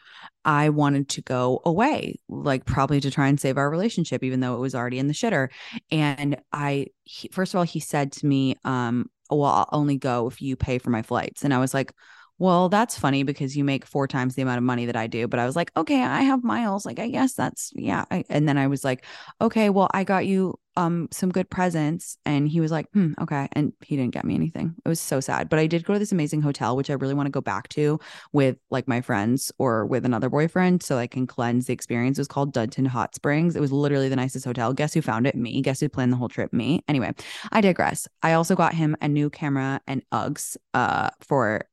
I 0.44 0.70
wanted 0.70 1.10
to 1.10 1.22
go 1.22 1.62
away, 1.66 2.20
like 2.28 2.66
probably 2.66 3.00
to 3.02 3.12
try 3.12 3.28
and 3.28 3.40
save 3.40 3.58
our 3.58 3.70
relationship, 3.70 4.24
even 4.24 4.40
though 4.40 4.56
it 4.56 4.60
was 4.60 4.76
already 4.76 5.00
in 5.00 5.08
the 5.08 5.14
shitter. 5.14 5.50
And 5.92 6.42
I, 6.52 6.88
he, 7.04 7.30
first 7.30 7.54
of 7.54 7.60
all, 7.60 7.64
he 7.64 7.80
said 7.80 8.12
to 8.14 8.26
me, 8.26 8.56
um, 8.66 9.10
well, 9.30 9.44
I'll 9.44 9.70
only 9.72 9.98
go 9.98 10.28
if 10.28 10.42
you 10.42 10.56
pay 10.56 10.80
for 10.80 10.90
my 10.90 11.02
flights. 11.02 11.44
And 11.44 11.54
I 11.54 11.60
was 11.60 11.74
like, 11.74 11.94
well, 12.40 12.68
that's 12.68 12.98
funny 12.98 13.24
because 13.24 13.56
you 13.56 13.64
make 13.64 13.86
four 13.86 14.08
times 14.08 14.36
the 14.36 14.42
amount 14.42 14.58
of 14.58 14.64
money 14.64 14.88
that 14.88 14.96
I 14.96 15.08
do. 15.08 15.28
But 15.28 15.40
I 15.40 15.46
was 15.46 15.56
like, 15.56 15.72
okay, 15.78 16.04
I 16.04 16.24
have 16.24 16.44
miles. 16.44 16.86
Like, 16.86 17.00
I 17.00 17.08
guess 17.10 17.34
that's, 17.34 17.72
yeah. 17.76 18.06
I, 18.12 18.26
and 18.28 18.50
then 18.50 18.58
I 18.58 18.68
was 18.68 18.84
like, 18.84 19.06
okay, 19.40 19.70
well, 19.70 19.90
I 19.94 20.04
got 20.04 20.26
you 20.26 20.56
um 20.76 21.08
some 21.12 21.32
good 21.32 21.50
presents 21.50 22.18
and 22.26 22.48
he 22.50 22.60
was 22.60 22.72
like 22.72 22.88
hmm 22.94 23.14
okay 23.22 23.48
and 23.54 23.74
he 23.82 23.96
didn't 23.96 24.14
get 24.14 24.26
me 24.26 24.36
anything 24.36 24.74
it 24.84 24.90
was 24.90 25.00
so 25.00 25.20
sad 25.20 25.50
but 25.50 25.60
i 25.60 25.68
did 25.68 25.84
go 25.86 25.94
to 25.94 26.00
this 26.00 26.12
amazing 26.12 26.42
hotel 26.42 26.76
which 26.76 26.90
i 26.90 26.94
really 26.94 27.14
want 27.14 27.28
to 27.28 27.32
go 27.32 27.42
back 27.42 27.68
to 27.70 28.00
with 28.32 28.58
like 28.72 28.88
my 28.88 29.02
friends 29.02 29.52
or 29.58 29.86
with 29.86 30.06
another 30.06 30.30
boyfriend 30.30 30.82
so 30.82 30.98
i 30.98 31.08
can 31.08 31.28
cleanse 31.28 31.68
the 31.68 31.74
experience 31.74 32.18
it 32.18 32.22
was 32.22 32.28
called 32.28 32.54
Dunton 32.54 32.86
hot 32.86 33.14
springs 33.16 33.56
it 33.56 33.62
was 33.62 33.72
literally 33.72 34.10
the 34.10 34.16
nicest 34.16 34.46
hotel 34.46 34.74
guess 34.74 34.94
who 34.94 35.02
found 35.02 35.28
it 35.28 35.36
me 35.36 35.62
guess 35.62 35.80
who 35.80 35.90
planned 35.90 36.12
the 36.12 36.18
whole 36.18 36.30
trip 36.30 36.52
me 36.54 36.84
anyway 36.88 37.12
i 37.52 37.62
digress 37.62 38.08
i 38.22 38.34
also 38.34 38.56
got 38.56 38.74
him 38.74 38.96
a 39.02 39.08
new 39.08 39.30
camera 39.30 39.80
and 39.88 40.04
uggs 40.12 40.58
uh 40.74 41.10
for 41.22 41.66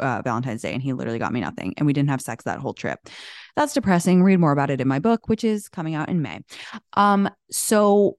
uh, 0.00 0.22
Valentine's 0.22 0.62
Day 0.62 0.72
and 0.72 0.82
he 0.82 0.92
literally 0.92 1.18
got 1.18 1.32
me 1.32 1.40
nothing. 1.40 1.74
And 1.76 1.86
we 1.86 1.92
didn't 1.92 2.08
have 2.08 2.20
sex 2.20 2.44
that 2.44 2.58
whole 2.58 2.72
trip. 2.72 2.98
That's 3.54 3.74
depressing. 3.74 4.22
Read 4.22 4.38
more 4.38 4.52
about 4.52 4.70
it 4.70 4.80
in 4.80 4.88
my 4.88 4.98
book, 4.98 5.28
which 5.28 5.44
is 5.44 5.68
coming 5.68 5.94
out 5.94 6.08
in 6.08 6.22
May. 6.22 6.40
Um, 6.94 7.28
so 7.50 8.16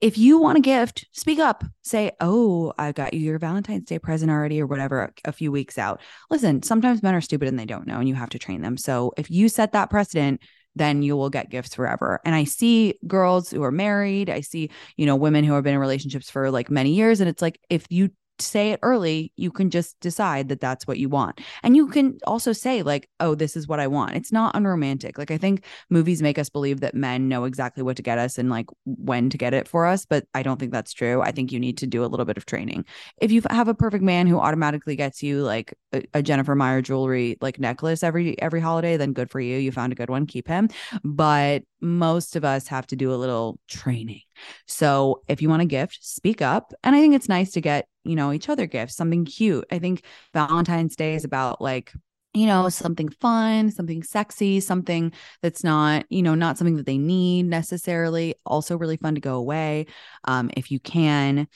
if 0.00 0.16
you 0.16 0.38
want 0.38 0.58
a 0.58 0.60
gift, 0.62 1.06
speak 1.12 1.38
up. 1.38 1.64
Say, 1.82 2.12
Oh, 2.20 2.72
I 2.78 2.92
got 2.92 3.14
you 3.14 3.20
your 3.20 3.38
Valentine's 3.38 3.86
Day 3.86 3.98
present 3.98 4.30
already, 4.30 4.60
or 4.60 4.66
whatever, 4.66 5.12
a 5.24 5.32
few 5.32 5.50
weeks 5.50 5.78
out. 5.78 6.00
Listen, 6.30 6.62
sometimes 6.62 7.02
men 7.02 7.14
are 7.14 7.20
stupid 7.20 7.48
and 7.48 7.58
they 7.58 7.66
don't 7.66 7.86
know, 7.86 7.98
and 7.98 8.08
you 8.08 8.14
have 8.14 8.30
to 8.30 8.38
train 8.38 8.62
them. 8.62 8.76
So 8.76 9.12
if 9.16 9.30
you 9.30 9.48
set 9.48 9.72
that 9.72 9.90
precedent, 9.90 10.40
then 10.76 11.02
you 11.02 11.16
will 11.16 11.30
get 11.30 11.50
gifts 11.50 11.74
forever. 11.74 12.20
And 12.24 12.34
I 12.34 12.44
see 12.44 12.94
girls 13.06 13.50
who 13.50 13.62
are 13.64 13.72
married, 13.72 14.30
I 14.30 14.40
see, 14.40 14.70
you 14.96 15.06
know, 15.06 15.16
women 15.16 15.44
who 15.44 15.54
have 15.54 15.64
been 15.64 15.74
in 15.74 15.80
relationships 15.80 16.30
for 16.30 16.50
like 16.50 16.70
many 16.70 16.92
years. 16.92 17.20
And 17.20 17.28
it's 17.28 17.42
like, 17.42 17.58
if 17.68 17.86
you 17.90 18.10
say 18.40 18.72
it 18.72 18.80
early, 18.82 19.32
you 19.36 19.50
can 19.50 19.70
just 19.70 19.98
decide 20.00 20.48
that 20.48 20.60
that's 20.60 20.86
what 20.86 20.98
you 20.98 21.08
want. 21.08 21.40
And 21.62 21.76
you 21.76 21.88
can 21.88 22.18
also 22.26 22.52
say, 22.52 22.82
like, 22.82 23.08
oh, 23.20 23.34
this 23.34 23.56
is 23.56 23.68
what 23.68 23.80
I 23.80 23.86
want. 23.86 24.16
It's 24.16 24.32
not 24.32 24.54
unromantic. 24.54 25.18
Like, 25.18 25.30
I 25.30 25.38
think 25.38 25.64
movies 25.90 26.22
make 26.22 26.38
us 26.38 26.48
believe 26.48 26.80
that 26.80 26.94
men 26.94 27.28
know 27.28 27.44
exactly 27.44 27.82
what 27.82 27.96
to 27.96 28.02
get 28.02 28.18
us 28.18 28.38
and 28.38 28.50
like 28.50 28.66
when 28.84 29.30
to 29.30 29.38
get 29.38 29.54
it 29.54 29.68
for 29.68 29.86
us, 29.86 30.04
but 30.04 30.24
I 30.34 30.42
don't 30.42 30.58
think 30.58 30.72
that's 30.72 30.92
true. 30.92 31.20
I 31.22 31.32
think 31.32 31.52
you 31.52 31.60
need 31.60 31.78
to 31.78 31.86
do 31.86 32.04
a 32.04 32.06
little 32.06 32.26
bit 32.26 32.36
of 32.36 32.46
training. 32.46 32.84
If 33.20 33.32
you 33.32 33.42
have 33.50 33.68
a 33.68 33.74
perfect 33.74 34.04
man 34.04 34.26
who 34.26 34.38
automatically 34.38 34.96
gets 34.96 35.22
you 35.22 35.42
like 35.42 35.74
a, 35.92 36.02
a 36.14 36.22
Jennifer 36.22 36.54
Meyer 36.54 36.82
jewelry 36.82 37.36
like 37.40 37.58
necklace 37.58 38.02
every 38.02 38.40
every 38.40 38.60
holiday, 38.60 38.96
then 38.96 39.12
good 39.12 39.30
for 39.30 39.40
you. 39.40 39.58
You 39.58 39.72
found 39.72 39.92
a 39.92 39.96
good 39.96 40.10
one, 40.10 40.26
keep 40.26 40.48
him. 40.48 40.68
But 41.04 41.62
most 41.80 42.36
of 42.36 42.44
us 42.44 42.68
have 42.68 42.86
to 42.88 42.96
do 42.96 43.12
a 43.12 43.16
little 43.16 43.58
training. 43.68 44.22
So 44.66 45.22
if 45.28 45.42
you 45.42 45.48
want 45.48 45.62
a 45.62 45.66
gift, 45.66 45.98
speak 46.02 46.42
up. 46.42 46.72
And 46.84 46.94
I 46.94 47.00
think 47.00 47.14
it's 47.14 47.28
nice 47.28 47.52
to 47.52 47.60
get, 47.60 47.86
you 48.04 48.16
know, 48.16 48.32
each 48.32 48.48
other 48.48 48.66
gifts, 48.66 48.96
something 48.96 49.24
cute. 49.24 49.66
I 49.70 49.78
think 49.78 50.02
Valentine's 50.32 50.96
Day 50.96 51.14
is 51.14 51.24
about 51.24 51.60
like, 51.60 51.92
you 52.34 52.46
know, 52.46 52.68
something 52.68 53.08
fun, 53.08 53.70
something 53.70 54.02
sexy, 54.02 54.60
something 54.60 55.12
that's 55.42 55.64
not, 55.64 56.04
you 56.10 56.22
know, 56.22 56.34
not 56.34 56.58
something 56.58 56.76
that 56.76 56.86
they 56.86 56.98
need 56.98 57.46
necessarily. 57.46 58.34
Also, 58.44 58.76
really 58.76 58.96
fun 58.96 59.14
to 59.14 59.20
go 59.20 59.36
away 59.36 59.86
um, 60.24 60.50
if 60.56 60.70
you 60.70 60.78
can. 60.78 61.48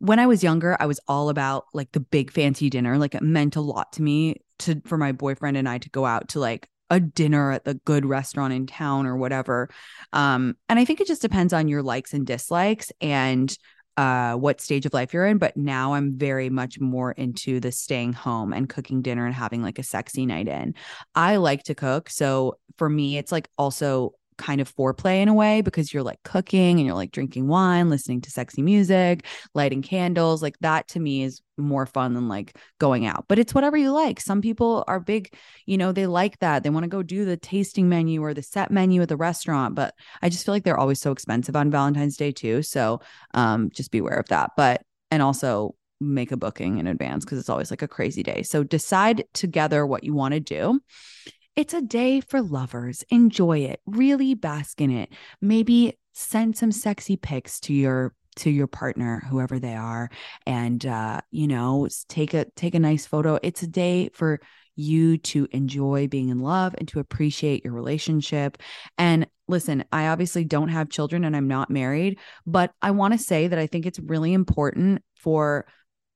When 0.00 0.18
I 0.18 0.26
was 0.26 0.44
younger, 0.44 0.76
I 0.78 0.86
was 0.86 1.00
all 1.08 1.28
about 1.28 1.64
like 1.72 1.90
the 1.92 2.00
big 2.00 2.30
fancy 2.30 2.70
dinner. 2.70 2.98
Like 2.98 3.14
it 3.14 3.22
meant 3.22 3.56
a 3.56 3.60
lot 3.60 3.92
to 3.94 4.02
me 4.02 4.42
to 4.60 4.80
for 4.86 4.98
my 4.98 5.12
boyfriend 5.12 5.56
and 5.56 5.68
I 5.68 5.78
to 5.78 5.90
go 5.90 6.04
out 6.04 6.28
to 6.30 6.40
like 6.40 6.68
a 6.90 7.00
dinner 7.00 7.52
at 7.52 7.64
the 7.64 7.74
good 7.74 8.06
restaurant 8.06 8.52
in 8.52 8.66
town 8.66 9.06
or 9.06 9.16
whatever. 9.16 9.68
Um, 10.12 10.56
and 10.68 10.78
I 10.78 10.84
think 10.84 11.00
it 11.00 11.06
just 11.06 11.22
depends 11.22 11.52
on 11.52 11.68
your 11.68 11.82
likes 11.82 12.14
and 12.14 12.26
dislikes 12.26 12.90
and 13.00 13.56
uh, 13.96 14.34
what 14.34 14.60
stage 14.60 14.86
of 14.86 14.94
life 14.94 15.12
you're 15.12 15.26
in. 15.26 15.38
But 15.38 15.56
now 15.56 15.94
I'm 15.94 16.16
very 16.16 16.50
much 16.50 16.78
more 16.78 17.12
into 17.12 17.58
the 17.60 17.72
staying 17.72 18.12
home 18.12 18.52
and 18.52 18.68
cooking 18.68 19.02
dinner 19.02 19.26
and 19.26 19.34
having 19.34 19.62
like 19.62 19.78
a 19.78 19.82
sexy 19.82 20.24
night 20.24 20.48
in. 20.48 20.74
I 21.14 21.36
like 21.36 21.64
to 21.64 21.74
cook. 21.74 22.08
So 22.08 22.58
for 22.76 22.88
me, 22.88 23.18
it's 23.18 23.32
like 23.32 23.48
also 23.58 24.14
kind 24.38 24.60
of 24.60 24.74
foreplay 24.74 25.20
in 25.20 25.28
a 25.28 25.34
way 25.34 25.60
because 25.60 25.92
you're 25.92 26.02
like 26.02 26.22
cooking 26.22 26.78
and 26.78 26.86
you're 26.86 26.94
like 26.94 27.12
drinking 27.12 27.48
wine, 27.48 27.90
listening 27.90 28.20
to 28.22 28.30
sexy 28.30 28.62
music, 28.62 29.26
lighting 29.54 29.82
candles. 29.82 30.42
Like 30.42 30.56
that 30.60 30.88
to 30.88 31.00
me 31.00 31.22
is 31.22 31.42
more 31.58 31.86
fun 31.86 32.14
than 32.14 32.28
like 32.28 32.56
going 32.78 33.04
out. 33.04 33.26
But 33.28 33.38
it's 33.38 33.54
whatever 33.54 33.76
you 33.76 33.92
like. 33.92 34.20
Some 34.20 34.40
people 34.40 34.84
are 34.86 35.00
big, 35.00 35.34
you 35.66 35.76
know, 35.76 35.92
they 35.92 36.06
like 36.06 36.38
that. 36.38 36.62
They 36.62 36.70
want 36.70 36.84
to 36.84 36.88
go 36.88 37.02
do 37.02 37.24
the 37.24 37.36
tasting 37.36 37.88
menu 37.88 38.22
or 38.22 38.32
the 38.32 38.42
set 38.42 38.70
menu 38.70 39.02
at 39.02 39.08
the 39.08 39.16
restaurant, 39.16 39.74
but 39.74 39.94
I 40.22 40.28
just 40.28 40.46
feel 40.46 40.54
like 40.54 40.64
they're 40.64 40.78
always 40.78 41.00
so 41.00 41.12
expensive 41.12 41.56
on 41.56 41.70
Valentine's 41.70 42.16
Day 42.16 42.32
too. 42.32 42.62
So 42.62 43.00
um 43.34 43.70
just 43.70 43.90
beware 43.90 44.18
of 44.18 44.28
that. 44.28 44.52
But 44.56 44.82
and 45.10 45.22
also 45.22 45.74
make 46.00 46.32
a 46.32 46.36
booking 46.36 46.78
in 46.78 46.86
advance 46.86 47.24
because 47.24 47.38
it's 47.38 47.48
always 47.48 47.70
like 47.70 47.82
a 47.82 47.88
crazy 47.88 48.22
day. 48.22 48.42
So 48.42 48.62
decide 48.62 49.24
together 49.34 49.86
what 49.86 50.04
you 50.04 50.14
want 50.14 50.34
to 50.34 50.40
do. 50.40 50.80
It's 51.58 51.74
a 51.74 51.82
day 51.82 52.20
for 52.20 52.40
lovers. 52.40 53.02
Enjoy 53.08 53.58
it. 53.58 53.80
Really 53.84 54.34
bask 54.34 54.80
in 54.80 54.92
it. 54.92 55.10
Maybe 55.40 55.98
send 56.12 56.56
some 56.56 56.70
sexy 56.70 57.16
pics 57.16 57.58
to 57.58 57.74
your 57.74 58.14
to 58.36 58.48
your 58.48 58.68
partner 58.68 59.24
whoever 59.28 59.58
they 59.58 59.74
are 59.74 60.08
and 60.46 60.86
uh 60.86 61.20
you 61.32 61.48
know 61.48 61.88
take 62.08 62.34
a 62.34 62.44
take 62.54 62.76
a 62.76 62.78
nice 62.78 63.04
photo 63.04 63.36
it's 63.42 63.64
a 63.64 63.66
day 63.66 64.08
for 64.12 64.38
you 64.76 65.18
to 65.18 65.48
enjoy 65.50 66.06
being 66.06 66.28
in 66.28 66.38
love 66.38 66.72
and 66.78 66.86
to 66.86 67.00
appreciate 67.00 67.64
your 67.64 67.72
relationship 67.72 68.58
and 68.96 69.26
listen 69.48 69.82
i 69.90 70.06
obviously 70.06 70.44
don't 70.44 70.68
have 70.68 70.88
children 70.88 71.24
and 71.24 71.34
i'm 71.34 71.48
not 71.48 71.68
married 71.68 72.16
but 72.46 72.70
i 72.80 72.92
want 72.92 73.12
to 73.12 73.18
say 73.18 73.48
that 73.48 73.58
i 73.58 73.66
think 73.66 73.84
it's 73.86 73.98
really 73.98 74.32
important 74.32 75.02
for 75.16 75.66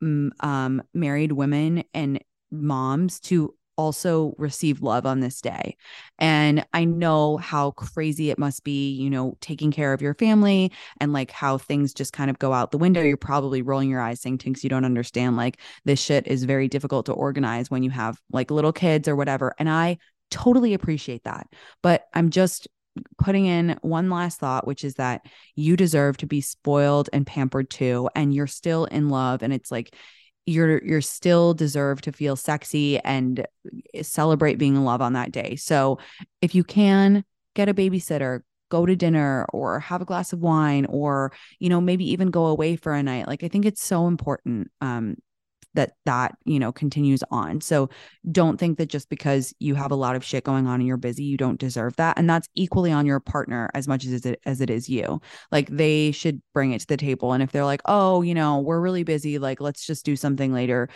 mm, 0.01 0.31
um, 0.45 0.81
married 0.95 1.33
women 1.33 1.83
and 1.93 2.23
moms 2.53 3.19
to 3.19 3.53
also 3.77 4.35
receive 4.39 4.83
love 4.83 5.07
on 5.07 5.21
this 5.21 5.41
day. 5.41 5.77
And 6.19 6.67
I 6.73 6.85
know 6.85 7.37
how 7.37 7.73
crazy 7.73 8.31
it 8.31 8.39
must 8.39 8.65
be, 8.65 8.93
you 8.93 9.11
know, 9.11 9.37
taking 9.41 9.71
care 9.71 9.93
of 9.93 10.03
your 10.03 10.15
family 10.15 10.73
and 11.01 11.13
like 11.13 11.31
how 11.31 11.59
things 11.59 11.95
just 11.95 12.13
kind 12.13 12.31
of 12.31 12.39
go 12.39 12.53
out 12.53 12.71
the 12.71 12.79
window. 12.79 13.03
You're 13.03 13.17
probably 13.17 13.63
rolling 13.63 13.91
your 13.91 14.01
eyes 14.01 14.21
saying 14.21 14.39
things 14.39 14.63
you 14.63 14.71
don't 14.71 14.85
understand. 14.85 15.37
Like 15.37 15.59
this 15.85 16.01
shit 16.01 16.27
is 16.27 16.45
very 16.45 16.69
difficult 16.69 17.07
to 17.07 17.13
organize 17.13 17.71
when 17.71 17.83
you 17.83 17.91
have 17.91 18.19
like 18.31 18.51
little 18.51 18.73
kids 18.73 19.09
or 19.09 19.17
whatever. 19.17 19.55
And 19.59 19.69
I 19.69 19.99
totally 20.31 20.75
appreciate 20.75 21.25
that. 21.25 21.47
But 21.83 22.05
I'm 22.15 22.31
just 22.31 22.69
putting 23.19 23.47
in 23.47 23.79
one 23.83 24.11
last 24.11 24.39
thought, 24.39 24.67
which 24.67 24.85
is 24.85 24.95
that 24.95 25.23
you 25.57 25.77
deserve 25.77 26.19
to 26.19 26.27
be 26.27 26.41
spoiled 26.41 27.09
and 27.13 27.27
pampered 27.27 27.71
too. 27.71 28.11
And 28.15 28.35
you're 28.35 28.47
still 28.47 28.85
in 28.85 29.09
love. 29.09 29.43
And 29.43 29.53
it's 29.53 29.71
like, 29.71 29.95
you're 30.47 30.83
you're 30.85 31.01
still 31.01 31.55
deserve 31.55 32.01
to 32.03 32.13
feel 32.13 32.37
sexy 32.37 32.99
and 33.01 33.47
celebrate 34.03 34.59
being 34.59 34.75
in 34.77 34.85
love 34.85 35.01
on 35.01 35.13
that 35.13 35.33
day. 35.33 35.57
So 35.57 35.99
if 36.41 36.55
you 36.55 36.65
can 36.65 37.25
get 37.55 37.69
a 37.69 37.75
babysitter, 37.75 38.41
go 38.71 38.87
to 38.87 38.97
dinner 38.97 39.47
or 39.53 39.81
have 39.81 40.01
a 40.01 40.07
glass 40.07 40.33
of 40.33 40.41
wine 40.41 40.87
or 40.87 41.33
you 41.59 41.69
know 41.69 41.81
maybe 41.81 42.11
even 42.11 42.31
go 42.31 42.47
away 42.47 42.77
for 42.77 42.93
a 42.93 43.03
night. 43.03 43.29
Like 43.29 43.45
I 43.45 43.49
think 43.49 43.65
it's 43.67 43.83
so 43.83 44.07
important 44.07 44.71
um 44.81 45.17
that 45.75 45.93
that 46.05 46.37
you 46.45 46.59
know 46.59 46.73
continues 46.73 47.23
on. 47.31 47.61
So 47.61 47.89
don't 48.31 48.59
think 48.59 48.79
that 48.79 48.87
just 48.87 49.09
because 49.09 49.55
you 49.59 49.75
have 49.75 49.91
a 49.91 49.97
lot 49.97 50.17
of 50.17 50.25
shit 50.25 50.45
going 50.45 50.67
on 50.67 50.81
and 50.81 50.87
you're 50.87 50.97
busy 50.97 51.25
you 51.25 51.37
don't 51.37 51.59
deserve 51.59 51.97
that. 51.97 52.19
And 52.19 52.29
that's 52.29 52.49
equally 52.55 52.93
on 52.93 53.07
your 53.07 53.21
partner 53.21 53.71
as 53.75 53.89
much 53.89 54.05
as 54.05 54.27
it 54.27 54.41
as 54.45 54.61
it 54.61 54.71
is 54.71 54.89
you. 54.89 55.21
Like 55.51 55.69
they 55.69 56.13
should 56.13 56.43
bring 56.53 56.73
it 56.73 56.81
to 56.81 56.87
the 56.87 56.97
table. 56.97 57.33
And 57.33 57.43
if 57.43 57.53
they're 57.53 57.65
like 57.65 57.83
oh 57.87 58.23
you 58.23 58.35
know 58.35 58.59
we're 58.61 58.81
really 58.81 59.05
busy 59.05 59.39
like 59.39 59.61
let's 59.61 59.87
just 59.87 60.05
do 60.05 60.17
something 60.17 60.53
later 60.53 60.89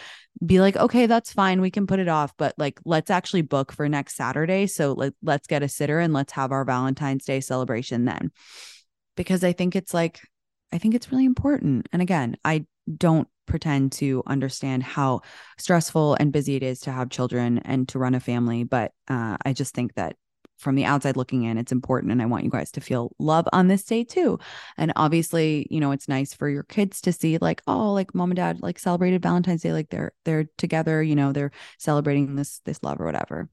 be 0.45 0.61
like 0.61 0.77
okay 0.77 1.07
that's 1.07 1.33
fine. 1.33 1.61
We 1.61 1.71
can 1.71 1.87
put 1.87 2.01
it 2.01 2.09
off 2.09 2.35
but 2.37 2.55
like 2.59 2.81
let's 2.85 3.11
actually 3.11 3.43
book 3.43 3.73
for 3.73 3.89
next 3.89 4.17
saturday. 4.17 4.67
So 4.67 4.93
let, 4.93 5.15
let's 5.23 5.47
get 5.47 5.63
a 5.63 5.69
sitter 5.69 5.99
and 5.99 6.13
let's 6.13 6.33
have 6.33 6.53
our 6.53 6.65
valentine's 6.65 7.25
day 7.25 7.41
celebration 7.41 8.05
then. 8.05 8.31
Because 9.17 9.43
i 9.43 9.53
think 9.53 9.75
it's 9.75 9.95
like 9.95 10.21
I 10.73 10.79
think 10.79 10.95
it's 10.95 11.11
really 11.11 11.25
important. 11.25 11.89
And 11.93 12.03
again, 12.03 12.37
I 12.45 12.67
don't 12.97 13.29
pretend 13.47 13.93
to 13.93 14.23
understand 14.27 14.83
how 14.83 15.23
stressful 15.59 16.17
and 16.19 16.33
busy 16.33 16.57
it 16.57 16.63
is 16.63 16.81
to 16.81 16.93
have 16.93 17.11
children 17.11 17.59
and 17.59 17.89
to 17.89 17.99
run 17.99 18.15
a 18.15 18.21
family. 18.21 18.65
But 18.65 18.93
uh, 19.09 19.37
I 19.45 19.53
just 19.53 19.75
think 19.75 19.95
that 19.95 20.17
from 20.59 20.75
the 20.75 20.85
outside 20.85 21.17
looking 21.17 21.45
in, 21.45 21.59
it's 21.59 21.73
important. 21.73 22.13
And 22.13 22.23
I 22.23 22.27
want 22.27 22.45
you 22.45 22.51
guys 22.51 22.71
to 22.73 22.81
feel 22.81 23.13
love 23.19 23.47
on 23.53 23.69
this 23.69 23.85
day 23.85 24.05
too. 24.05 24.39
And 24.79 24.93
obviously, 24.97 25.67
you 25.71 25.81
know, 25.81 25.93
it's 25.93 26.09
nice 26.09 26.33
for 26.33 26.49
your 26.49 26.63
kids 26.63 27.01
to 27.03 27.13
see 27.13 27.39
like, 27.39 27.63
oh, 27.67 27.93
like 27.93 28.15
mom 28.15 28.31
and 28.31 28.37
dad 28.37 28.63
like 28.63 28.79
celebrated 28.79 29.23
Valentine's 29.23 29.63
Day, 29.63 29.73
like 29.73 29.91
they're 29.91 30.13
they're 30.25 30.49
together, 30.57 31.03
you 31.03 31.15
know, 31.15 31.33
they're 31.33 31.53
celebrating 31.79 32.37
this 32.37 32.61
this 32.65 32.83
love 32.83 33.01
or 33.01 33.05
whatever 33.05 33.49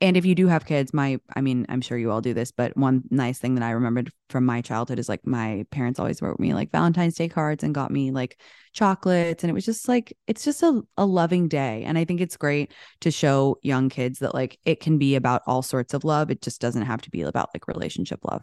and 0.00 0.16
if 0.16 0.24
you 0.24 0.34
do 0.34 0.46
have 0.46 0.64
kids 0.64 0.94
my 0.94 1.18
i 1.36 1.40
mean 1.40 1.66
i'm 1.68 1.80
sure 1.80 1.98
you 1.98 2.10
all 2.10 2.20
do 2.20 2.34
this 2.34 2.50
but 2.50 2.76
one 2.76 3.02
nice 3.10 3.38
thing 3.38 3.54
that 3.54 3.64
i 3.64 3.70
remembered 3.70 4.10
from 4.30 4.44
my 4.44 4.60
childhood 4.60 4.98
is 4.98 5.08
like 5.08 5.26
my 5.26 5.64
parents 5.70 5.98
always 5.98 6.22
wrote 6.22 6.38
me 6.38 6.54
like 6.54 6.70
valentine's 6.70 7.14
day 7.14 7.28
cards 7.28 7.64
and 7.64 7.74
got 7.74 7.90
me 7.90 8.10
like 8.10 8.38
chocolates. 8.78 9.42
And 9.42 9.50
it 9.50 9.54
was 9.54 9.64
just 9.64 9.88
like 9.88 10.16
it's 10.26 10.44
just 10.44 10.62
a, 10.62 10.82
a 10.96 11.04
loving 11.04 11.48
day. 11.48 11.82
And 11.84 11.98
i 11.98 12.04
think 12.04 12.20
it's 12.20 12.36
great 12.36 12.72
to 13.00 13.10
show 13.10 13.58
young 13.62 13.88
kids 13.88 14.20
that 14.20 14.34
like 14.34 14.58
it 14.64 14.80
can 14.80 14.98
be 14.98 15.16
about 15.16 15.42
all 15.46 15.62
sorts 15.62 15.94
of 15.94 16.04
love. 16.04 16.30
It 16.30 16.42
just 16.42 16.60
doesn't 16.60 16.82
have 16.82 17.02
to 17.02 17.10
be 17.10 17.22
about 17.22 17.50
like 17.54 17.66
relationship 17.68 18.20
love 18.24 18.42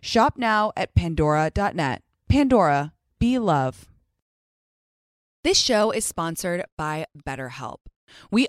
Shop 0.00 0.34
now 0.36 0.72
at 0.76 0.94
pandora.net. 0.94 2.02
Pandora, 2.28 2.92
be 3.18 3.38
love. 3.38 3.86
This 5.42 5.58
show 5.58 5.90
is 5.90 6.04
sponsored 6.04 6.64
by 6.76 7.06
BetterHelp. 7.26 7.80
We 8.30 8.48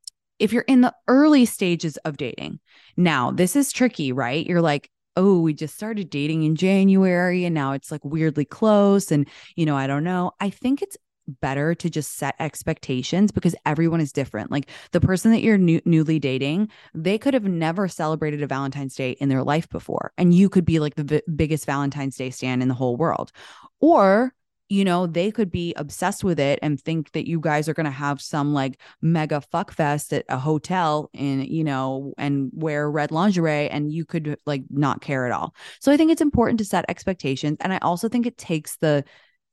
if 0.41 0.51
you're 0.51 0.63
in 0.63 0.81
the 0.81 0.93
early 1.07 1.45
stages 1.45 1.97
of 1.97 2.17
dating, 2.17 2.59
now 2.97 3.31
this 3.31 3.55
is 3.55 3.71
tricky, 3.71 4.11
right? 4.11 4.45
You're 4.45 4.61
like, 4.61 4.89
oh, 5.15 5.39
we 5.39 5.53
just 5.53 5.75
started 5.75 6.09
dating 6.09 6.43
in 6.43 6.55
January 6.55 7.45
and 7.45 7.53
now 7.53 7.73
it's 7.73 7.91
like 7.91 8.03
weirdly 8.03 8.45
close. 8.45 9.11
And, 9.11 9.27
you 9.55 9.65
know, 9.65 9.77
I 9.77 9.85
don't 9.85 10.03
know. 10.03 10.31
I 10.39 10.49
think 10.49 10.81
it's 10.81 10.97
better 11.27 11.75
to 11.75 11.89
just 11.89 12.17
set 12.17 12.35
expectations 12.39 13.31
because 13.31 13.55
everyone 13.65 14.01
is 14.01 14.11
different. 14.11 14.51
Like 14.51 14.69
the 14.91 14.99
person 14.99 15.31
that 15.31 15.41
you're 15.41 15.57
new- 15.57 15.81
newly 15.85 16.17
dating, 16.17 16.69
they 16.93 17.17
could 17.17 17.33
have 17.33 17.43
never 17.43 17.87
celebrated 17.87 18.41
a 18.41 18.47
Valentine's 18.47 18.95
Day 18.95 19.11
in 19.11 19.29
their 19.29 19.43
life 19.43 19.69
before. 19.69 20.11
And 20.17 20.33
you 20.33 20.49
could 20.49 20.65
be 20.65 20.79
like 20.79 20.95
the 20.95 21.03
v- 21.03 21.21
biggest 21.35 21.65
Valentine's 21.65 22.17
Day 22.17 22.31
stand 22.31 22.63
in 22.63 22.67
the 22.67 22.73
whole 22.73 22.97
world. 22.97 23.31
Or 23.79 24.33
you 24.71 24.85
know, 24.85 25.05
they 25.05 25.31
could 25.31 25.51
be 25.51 25.73
obsessed 25.75 26.23
with 26.23 26.39
it 26.39 26.57
and 26.61 26.79
think 26.79 27.11
that 27.11 27.27
you 27.27 27.41
guys 27.41 27.67
are 27.67 27.73
going 27.73 27.83
to 27.83 27.91
have 27.91 28.21
some 28.21 28.53
like 28.53 28.79
mega 29.01 29.41
fuck 29.41 29.69
fest 29.69 30.13
at 30.13 30.23
a 30.29 30.39
hotel 30.39 31.09
in, 31.11 31.41
you 31.41 31.61
know, 31.61 32.13
and 32.17 32.49
wear 32.53 32.89
red 32.89 33.11
lingerie 33.11 33.69
and 33.69 33.91
you 33.91 34.05
could 34.05 34.37
like 34.45 34.63
not 34.69 35.01
care 35.01 35.25
at 35.25 35.33
all. 35.33 35.53
So 35.81 35.91
I 35.91 35.97
think 35.97 36.09
it's 36.09 36.21
important 36.21 36.57
to 36.59 36.63
set 36.63 36.85
expectations. 36.87 37.57
And 37.59 37.73
I 37.73 37.79
also 37.79 38.07
think 38.07 38.25
it 38.25 38.37
takes 38.37 38.77
the 38.77 39.03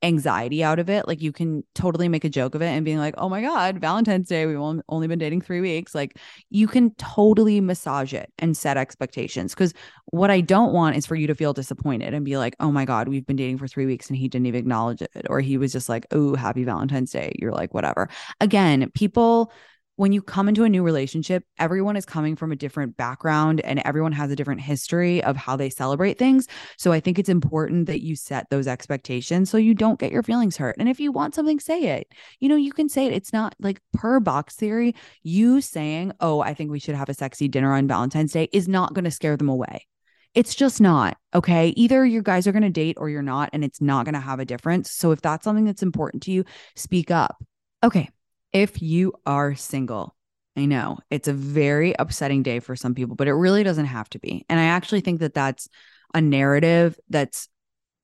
anxiety 0.02 0.62
out 0.62 0.78
of 0.78 0.88
it. 0.88 1.08
Like 1.08 1.20
you 1.20 1.32
can 1.32 1.64
totally 1.74 2.08
make 2.08 2.24
a 2.24 2.28
joke 2.28 2.54
of 2.54 2.62
it 2.62 2.66
and 2.66 2.84
being 2.84 2.98
like, 2.98 3.14
oh 3.18 3.28
my 3.28 3.40
God, 3.40 3.80
Valentine's 3.80 4.28
Day, 4.28 4.46
we've 4.46 4.58
only 4.88 5.08
been 5.08 5.18
dating 5.18 5.40
three 5.40 5.60
weeks. 5.60 5.94
Like 5.94 6.18
you 6.50 6.68
can 6.68 6.94
totally 6.94 7.60
massage 7.60 8.14
it 8.14 8.32
and 8.38 8.56
set 8.56 8.76
expectations. 8.76 9.54
Cause 9.54 9.74
what 10.06 10.30
I 10.30 10.40
don't 10.40 10.72
want 10.72 10.96
is 10.96 11.06
for 11.06 11.16
you 11.16 11.26
to 11.26 11.34
feel 11.34 11.52
disappointed 11.52 12.14
and 12.14 12.24
be 12.24 12.38
like, 12.38 12.54
oh 12.60 12.70
my 12.70 12.84
God, 12.84 13.08
we've 13.08 13.26
been 13.26 13.36
dating 13.36 13.58
for 13.58 13.68
three 13.68 13.86
weeks 13.86 14.08
and 14.08 14.16
he 14.16 14.28
didn't 14.28 14.46
even 14.46 14.60
acknowledge 14.60 15.02
it. 15.02 15.26
Or 15.28 15.40
he 15.40 15.58
was 15.58 15.72
just 15.72 15.88
like, 15.88 16.06
oh, 16.12 16.34
happy 16.34 16.64
Valentine's 16.64 17.10
Day. 17.10 17.34
You're 17.38 17.52
like, 17.52 17.74
whatever. 17.74 18.08
Again, 18.40 18.90
people 18.94 19.52
when 19.98 20.12
you 20.12 20.22
come 20.22 20.48
into 20.48 20.62
a 20.62 20.68
new 20.68 20.84
relationship, 20.84 21.42
everyone 21.58 21.96
is 21.96 22.06
coming 22.06 22.36
from 22.36 22.52
a 22.52 22.56
different 22.56 22.96
background 22.96 23.60
and 23.62 23.82
everyone 23.84 24.12
has 24.12 24.30
a 24.30 24.36
different 24.36 24.60
history 24.60 25.24
of 25.24 25.36
how 25.36 25.56
they 25.56 25.68
celebrate 25.68 26.16
things. 26.16 26.46
So 26.76 26.92
I 26.92 27.00
think 27.00 27.18
it's 27.18 27.28
important 27.28 27.86
that 27.86 28.00
you 28.00 28.14
set 28.14 28.48
those 28.48 28.68
expectations 28.68 29.50
so 29.50 29.58
you 29.58 29.74
don't 29.74 29.98
get 29.98 30.12
your 30.12 30.22
feelings 30.22 30.56
hurt. 30.56 30.76
And 30.78 30.88
if 30.88 31.00
you 31.00 31.10
want 31.10 31.34
something, 31.34 31.58
say 31.58 31.98
it. 31.98 32.12
You 32.38 32.48
know, 32.48 32.54
you 32.54 32.72
can 32.72 32.88
say 32.88 33.06
it. 33.06 33.12
It's 33.12 33.32
not 33.32 33.56
like 33.58 33.80
per 33.92 34.20
box 34.20 34.54
theory, 34.54 34.94
you 35.24 35.60
saying, 35.60 36.12
Oh, 36.20 36.40
I 36.40 36.54
think 36.54 36.70
we 36.70 36.78
should 36.78 36.94
have 36.94 37.08
a 37.08 37.14
sexy 37.14 37.48
dinner 37.48 37.74
on 37.74 37.88
Valentine's 37.88 38.32
Day 38.32 38.48
is 38.52 38.68
not 38.68 38.94
going 38.94 39.04
to 39.04 39.10
scare 39.10 39.36
them 39.36 39.48
away. 39.48 39.84
It's 40.32 40.54
just 40.54 40.80
not. 40.80 41.16
Okay. 41.34 41.70
Either 41.70 42.06
you 42.06 42.22
guys 42.22 42.46
are 42.46 42.52
going 42.52 42.62
to 42.62 42.70
date 42.70 42.98
or 43.00 43.10
you're 43.10 43.20
not, 43.20 43.50
and 43.52 43.64
it's 43.64 43.80
not 43.80 44.04
going 44.04 44.14
to 44.14 44.20
have 44.20 44.38
a 44.38 44.44
difference. 44.44 44.92
So 44.92 45.10
if 45.10 45.20
that's 45.22 45.42
something 45.42 45.64
that's 45.64 45.82
important 45.82 46.22
to 46.24 46.30
you, 46.30 46.44
speak 46.76 47.10
up. 47.10 47.42
Okay 47.82 48.10
if 48.52 48.82
you 48.82 49.12
are 49.26 49.54
single. 49.54 50.14
I 50.56 50.64
know 50.64 50.98
it's 51.08 51.28
a 51.28 51.32
very 51.32 51.94
upsetting 51.98 52.42
day 52.42 52.58
for 52.58 52.74
some 52.74 52.94
people, 52.94 53.14
but 53.14 53.28
it 53.28 53.34
really 53.34 53.62
doesn't 53.62 53.86
have 53.86 54.10
to 54.10 54.18
be. 54.18 54.44
And 54.48 54.58
I 54.58 54.64
actually 54.64 55.02
think 55.02 55.20
that 55.20 55.34
that's 55.34 55.68
a 56.14 56.20
narrative 56.20 56.98
that's 57.08 57.48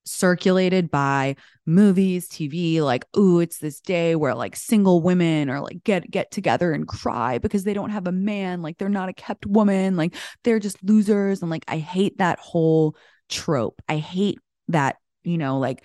circulated 0.04 0.90
by 0.90 1.36
movies, 1.66 2.28
TV, 2.28 2.82
like, 2.82 3.04
oh, 3.14 3.38
it's 3.38 3.58
this 3.58 3.80
day 3.80 4.14
where 4.14 4.34
like 4.34 4.54
single 4.54 5.00
women 5.00 5.48
are 5.50 5.60
like 5.60 5.82
get 5.84 6.10
get 6.10 6.30
together 6.30 6.72
and 6.72 6.86
cry 6.86 7.38
because 7.38 7.64
they 7.64 7.74
don't 7.74 7.90
have 7.90 8.06
a 8.06 8.12
man, 8.12 8.62
like 8.62 8.78
they're 8.78 8.88
not 8.88 9.08
a 9.08 9.14
kept 9.14 9.46
woman, 9.46 9.96
like 9.96 10.14
they're 10.44 10.58
just 10.58 10.82
losers. 10.84 11.42
And 11.42 11.50
like 11.50 11.64
I 11.68 11.78
hate 11.78 12.18
that 12.18 12.38
whole 12.38 12.96
trope. 13.28 13.80
I 13.88 13.96
hate 13.96 14.38
that, 14.68 14.96
you 15.24 15.38
know, 15.38 15.58
like 15.58 15.84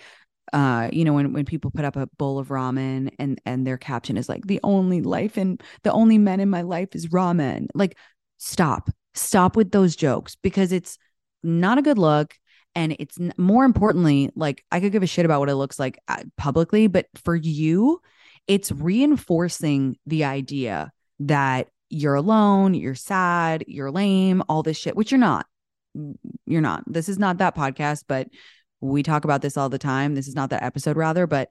uh 0.53 0.89
you 0.91 1.05
know 1.05 1.13
when 1.13 1.33
when 1.33 1.45
people 1.45 1.71
put 1.71 1.85
up 1.85 1.95
a 1.95 2.07
bowl 2.17 2.39
of 2.39 2.49
ramen 2.49 3.13
and 3.19 3.39
and 3.45 3.65
their 3.65 3.77
caption 3.77 4.17
is 4.17 4.29
like 4.29 4.45
the 4.45 4.59
only 4.63 5.01
life 5.01 5.37
and 5.37 5.61
the 5.83 5.91
only 5.91 6.17
men 6.17 6.39
in 6.39 6.49
my 6.49 6.61
life 6.61 6.95
is 6.95 7.07
ramen. 7.07 7.67
Like 7.73 7.97
stop. 8.37 8.89
Stop 9.15 9.55
with 9.55 9.71
those 9.71 9.95
jokes 9.95 10.35
because 10.41 10.71
it's 10.71 10.97
not 11.43 11.77
a 11.77 11.81
good 11.81 11.97
look 11.97 12.35
and 12.75 12.95
it's 12.99 13.17
more 13.37 13.65
importantly 13.65 14.29
like 14.35 14.63
i 14.71 14.79
could 14.79 14.91
give 14.91 15.03
a 15.03 15.07
shit 15.07 15.25
about 15.25 15.39
what 15.39 15.49
it 15.49 15.55
looks 15.55 15.79
like 15.79 15.97
uh, 16.07 16.21
publicly 16.37 16.87
but 16.87 17.07
for 17.23 17.35
you 17.35 17.99
it's 18.47 18.71
reinforcing 18.71 19.97
the 20.05 20.23
idea 20.25 20.91
that 21.19 21.69
you're 21.89 22.15
alone 22.15 22.73
you're 22.73 22.93
sad 22.95 23.63
you're 23.67 23.91
lame 23.91 24.43
all 24.47 24.63
this 24.63 24.77
shit 24.77 24.95
which 24.95 25.11
you're 25.11 25.19
not. 25.19 25.45
You're 26.45 26.61
not. 26.61 26.83
This 26.85 27.09
is 27.09 27.17
not 27.17 27.39
that 27.39 27.55
podcast 27.55 28.03
but 28.07 28.27
we 28.81 29.03
talk 29.03 29.23
about 29.23 29.41
this 29.41 29.57
all 29.57 29.69
the 29.69 29.77
time. 29.77 30.15
This 30.15 30.27
is 30.27 30.35
not 30.35 30.49
that 30.51 30.63
episode, 30.63 30.97
rather, 30.97 31.27
but 31.27 31.49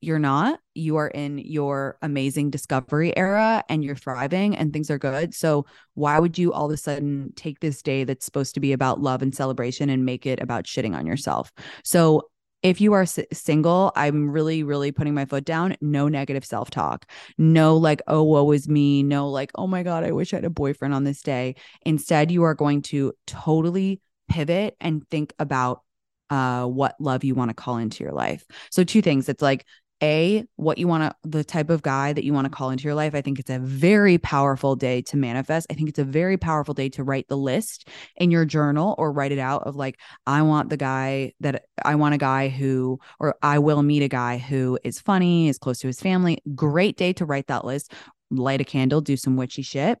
you're 0.00 0.18
not. 0.18 0.60
You 0.74 0.96
are 0.96 1.08
in 1.08 1.38
your 1.38 1.98
amazing 2.02 2.50
discovery 2.50 3.16
era 3.16 3.64
and 3.68 3.84
you're 3.84 3.96
thriving 3.96 4.56
and 4.56 4.72
things 4.72 4.90
are 4.90 4.98
good. 4.98 5.34
So, 5.34 5.66
why 5.94 6.18
would 6.18 6.38
you 6.38 6.52
all 6.52 6.66
of 6.66 6.72
a 6.72 6.76
sudden 6.76 7.32
take 7.36 7.60
this 7.60 7.82
day 7.82 8.04
that's 8.04 8.24
supposed 8.24 8.54
to 8.54 8.60
be 8.60 8.72
about 8.72 9.00
love 9.00 9.22
and 9.22 9.34
celebration 9.34 9.88
and 9.88 10.04
make 10.04 10.26
it 10.26 10.40
about 10.40 10.64
shitting 10.64 10.96
on 10.96 11.06
yourself? 11.06 11.52
So, 11.84 12.28
if 12.62 12.80
you 12.80 12.92
are 12.92 13.02
s- 13.02 13.20
single, 13.32 13.92
I'm 13.94 14.30
really, 14.30 14.64
really 14.64 14.90
putting 14.90 15.14
my 15.14 15.26
foot 15.26 15.44
down. 15.44 15.76
No 15.80 16.08
negative 16.08 16.44
self 16.44 16.70
talk. 16.70 17.06
No, 17.38 17.76
like, 17.76 18.02
oh, 18.08 18.24
woe 18.24 18.50
is 18.50 18.68
me. 18.68 19.02
No, 19.02 19.28
like, 19.30 19.52
oh 19.54 19.68
my 19.68 19.82
God, 19.84 20.04
I 20.04 20.10
wish 20.10 20.32
I 20.32 20.38
had 20.38 20.44
a 20.44 20.50
boyfriend 20.50 20.92
on 20.92 21.04
this 21.04 21.22
day. 21.22 21.54
Instead, 21.86 22.32
you 22.32 22.42
are 22.42 22.54
going 22.54 22.82
to 22.82 23.12
totally 23.26 24.00
pivot 24.28 24.76
and 24.80 25.08
think 25.08 25.32
about 25.38 25.82
uh 26.30 26.64
what 26.66 26.94
love 27.00 27.24
you 27.24 27.34
want 27.34 27.50
to 27.50 27.54
call 27.54 27.76
into 27.76 28.04
your 28.04 28.12
life. 28.12 28.44
So 28.70 28.84
two 28.84 29.02
things. 29.02 29.28
It's 29.28 29.42
like 29.42 29.64
a 30.02 30.44
what 30.56 30.78
you 30.78 30.86
want 30.86 31.02
to 31.02 31.28
the 31.28 31.42
type 31.42 31.70
of 31.70 31.82
guy 31.82 32.12
that 32.12 32.24
you 32.24 32.32
want 32.32 32.44
to 32.44 32.50
call 32.50 32.70
into 32.70 32.84
your 32.84 32.94
life 32.94 33.14
i 33.14 33.20
think 33.20 33.38
it's 33.38 33.50
a 33.50 33.58
very 33.58 34.16
powerful 34.18 34.76
day 34.76 35.02
to 35.02 35.16
manifest 35.16 35.66
i 35.70 35.74
think 35.74 35.88
it's 35.88 35.98
a 35.98 36.04
very 36.04 36.36
powerful 36.36 36.74
day 36.74 36.88
to 36.88 37.02
write 37.02 37.26
the 37.28 37.36
list 37.36 37.88
in 38.16 38.30
your 38.30 38.44
journal 38.44 38.94
or 38.98 39.10
write 39.10 39.32
it 39.32 39.38
out 39.38 39.62
of 39.64 39.74
like 39.74 39.98
i 40.26 40.40
want 40.42 40.70
the 40.70 40.76
guy 40.76 41.32
that 41.40 41.64
i 41.84 41.94
want 41.94 42.14
a 42.14 42.18
guy 42.18 42.48
who 42.48 42.98
or 43.18 43.34
i 43.42 43.58
will 43.58 43.82
meet 43.82 44.02
a 44.02 44.08
guy 44.08 44.38
who 44.38 44.78
is 44.84 45.00
funny 45.00 45.48
is 45.48 45.58
close 45.58 45.80
to 45.80 45.88
his 45.88 46.00
family 46.00 46.38
great 46.54 46.96
day 46.96 47.12
to 47.12 47.24
write 47.24 47.48
that 47.48 47.64
list 47.64 47.92
light 48.30 48.60
a 48.60 48.64
candle 48.64 49.00
do 49.00 49.16
some 49.16 49.36
witchy 49.36 49.62
shit 49.62 49.98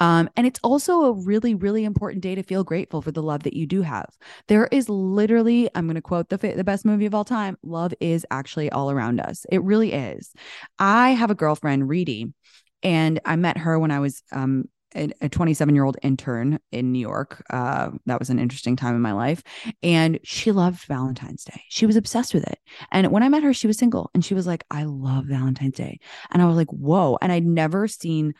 um, 0.00 0.28
and 0.36 0.46
it's 0.46 0.60
also 0.62 1.02
a 1.02 1.12
really, 1.12 1.54
really 1.54 1.84
important 1.84 2.22
day 2.22 2.34
to 2.34 2.42
feel 2.42 2.64
grateful 2.64 3.02
for 3.02 3.10
the 3.10 3.22
love 3.22 3.42
that 3.44 3.54
you 3.54 3.66
do 3.66 3.82
have. 3.82 4.08
There 4.48 4.68
is 4.70 4.88
literally, 4.88 5.68
I'm 5.74 5.86
going 5.86 5.96
to 5.96 6.02
quote 6.02 6.28
the 6.28 6.36
the 6.36 6.64
best 6.64 6.84
movie 6.84 7.06
of 7.06 7.14
all 7.14 7.24
time. 7.24 7.56
Love 7.62 7.94
is 8.00 8.26
actually 8.30 8.70
all 8.70 8.90
around 8.90 9.20
us. 9.20 9.46
It 9.50 9.62
really 9.62 9.92
is. 9.92 10.32
I 10.78 11.10
have 11.10 11.30
a 11.30 11.34
girlfriend, 11.34 11.88
Reedy, 11.88 12.32
and 12.82 13.20
I 13.24 13.36
met 13.36 13.58
her 13.58 13.78
when 13.78 13.90
I 13.90 14.00
was 14.00 14.22
um, 14.32 14.68
a 14.94 15.28
27 15.28 15.74
year 15.74 15.84
old 15.84 15.96
intern 16.02 16.58
in 16.72 16.92
New 16.92 16.98
York. 16.98 17.44
Uh, 17.50 17.90
that 18.06 18.18
was 18.18 18.30
an 18.30 18.38
interesting 18.38 18.76
time 18.76 18.94
in 18.94 19.02
my 19.02 19.12
life. 19.12 19.42
And 19.82 20.18
she 20.22 20.52
loved 20.52 20.84
Valentine's 20.84 21.44
Day. 21.44 21.62
She 21.68 21.86
was 21.86 21.96
obsessed 21.96 22.34
with 22.34 22.46
it. 22.46 22.58
And 22.90 23.10
when 23.10 23.22
I 23.22 23.28
met 23.28 23.42
her, 23.42 23.52
she 23.52 23.66
was 23.66 23.78
single 23.78 24.10
and 24.14 24.24
she 24.24 24.34
was 24.34 24.46
like, 24.46 24.64
I 24.70 24.84
love 24.84 25.26
Valentine's 25.26 25.76
Day. 25.76 25.98
And 26.30 26.40
I 26.40 26.46
was 26.46 26.56
like, 26.56 26.70
whoa. 26.70 27.18
And 27.20 27.30
I'd 27.30 27.46
never 27.46 27.88
seen 27.88 28.34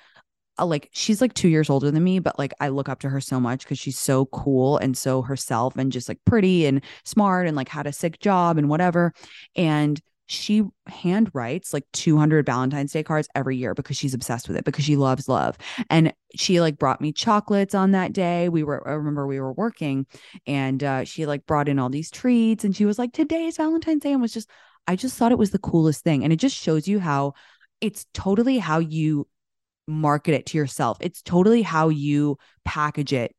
like 0.64 0.88
she's 0.92 1.20
like 1.20 1.34
two 1.34 1.48
years 1.48 1.68
older 1.68 1.90
than 1.90 2.02
me, 2.02 2.18
but 2.18 2.38
like 2.38 2.52
I 2.60 2.68
look 2.68 2.88
up 2.88 3.00
to 3.00 3.08
her 3.08 3.20
so 3.20 3.38
much 3.38 3.64
because 3.64 3.78
she's 3.78 3.98
so 3.98 4.26
cool 4.26 4.78
and 4.78 4.96
so 4.96 5.22
herself 5.22 5.76
and 5.76 5.92
just 5.92 6.08
like 6.08 6.18
pretty 6.24 6.66
and 6.66 6.82
smart 7.04 7.46
and 7.46 7.56
like 7.56 7.68
had 7.68 7.86
a 7.86 7.92
sick 7.92 8.20
job 8.20 8.56
and 8.56 8.68
whatever. 8.68 9.12
And 9.54 10.00
she 10.28 10.64
hand 10.88 11.30
writes 11.32 11.72
like 11.72 11.84
200 11.92 12.46
Valentine's 12.46 12.92
Day 12.92 13.02
cards 13.02 13.28
every 13.34 13.56
year 13.56 13.74
because 13.74 13.96
she's 13.96 14.14
obsessed 14.14 14.48
with 14.48 14.56
it 14.56 14.64
because 14.64 14.84
she 14.84 14.96
loves 14.96 15.28
love. 15.28 15.56
And 15.88 16.12
she 16.34 16.60
like 16.60 16.78
brought 16.78 17.00
me 17.00 17.12
chocolates 17.12 17.74
on 17.74 17.92
that 17.92 18.12
day. 18.12 18.48
We 18.48 18.64
were, 18.64 18.86
I 18.88 18.92
remember 18.92 19.26
we 19.26 19.40
were 19.40 19.52
working 19.52 20.06
and 20.46 20.82
uh, 20.82 21.04
she 21.04 21.26
like 21.26 21.46
brought 21.46 21.68
in 21.68 21.78
all 21.78 21.90
these 21.90 22.10
treats 22.10 22.64
and 22.64 22.74
she 22.74 22.86
was 22.86 22.98
like, 22.98 23.12
today's 23.12 23.56
Valentine's 23.56 24.02
Day 24.02 24.12
and 24.12 24.20
was 24.20 24.32
just, 24.32 24.50
I 24.88 24.96
just 24.96 25.16
thought 25.16 25.32
it 25.32 25.38
was 25.38 25.50
the 25.52 25.58
coolest 25.58 26.02
thing. 26.02 26.24
And 26.24 26.32
it 26.32 26.36
just 26.36 26.56
shows 26.56 26.88
you 26.88 26.98
how 26.98 27.34
it's 27.80 28.06
totally 28.12 28.58
how 28.58 28.78
you 28.78 29.28
market 29.86 30.34
it 30.34 30.46
to 30.46 30.58
yourself. 30.58 30.98
It's 31.00 31.22
totally 31.22 31.62
how 31.62 31.88
you 31.88 32.38
package 32.64 33.12
it, 33.12 33.34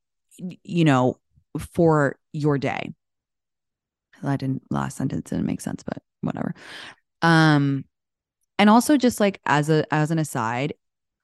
you 0.63 0.86
know, 0.86 1.17
for 1.60 2.17
your 2.33 2.57
day. 2.57 2.93
That 4.23 4.39
didn't 4.39 4.63
last 4.71 4.97
sentence 4.97 5.29
didn't 5.29 5.45
make 5.45 5.62
sense, 5.62 5.83
but 5.83 6.01
whatever. 6.21 6.55
Um, 7.21 7.86
and 8.60 8.69
also 8.69 8.97
just 8.97 9.19
like 9.19 9.39
as 9.45 9.69
a 9.69 9.91
as 9.93 10.12
an 10.12 10.19
aside, 10.19 10.73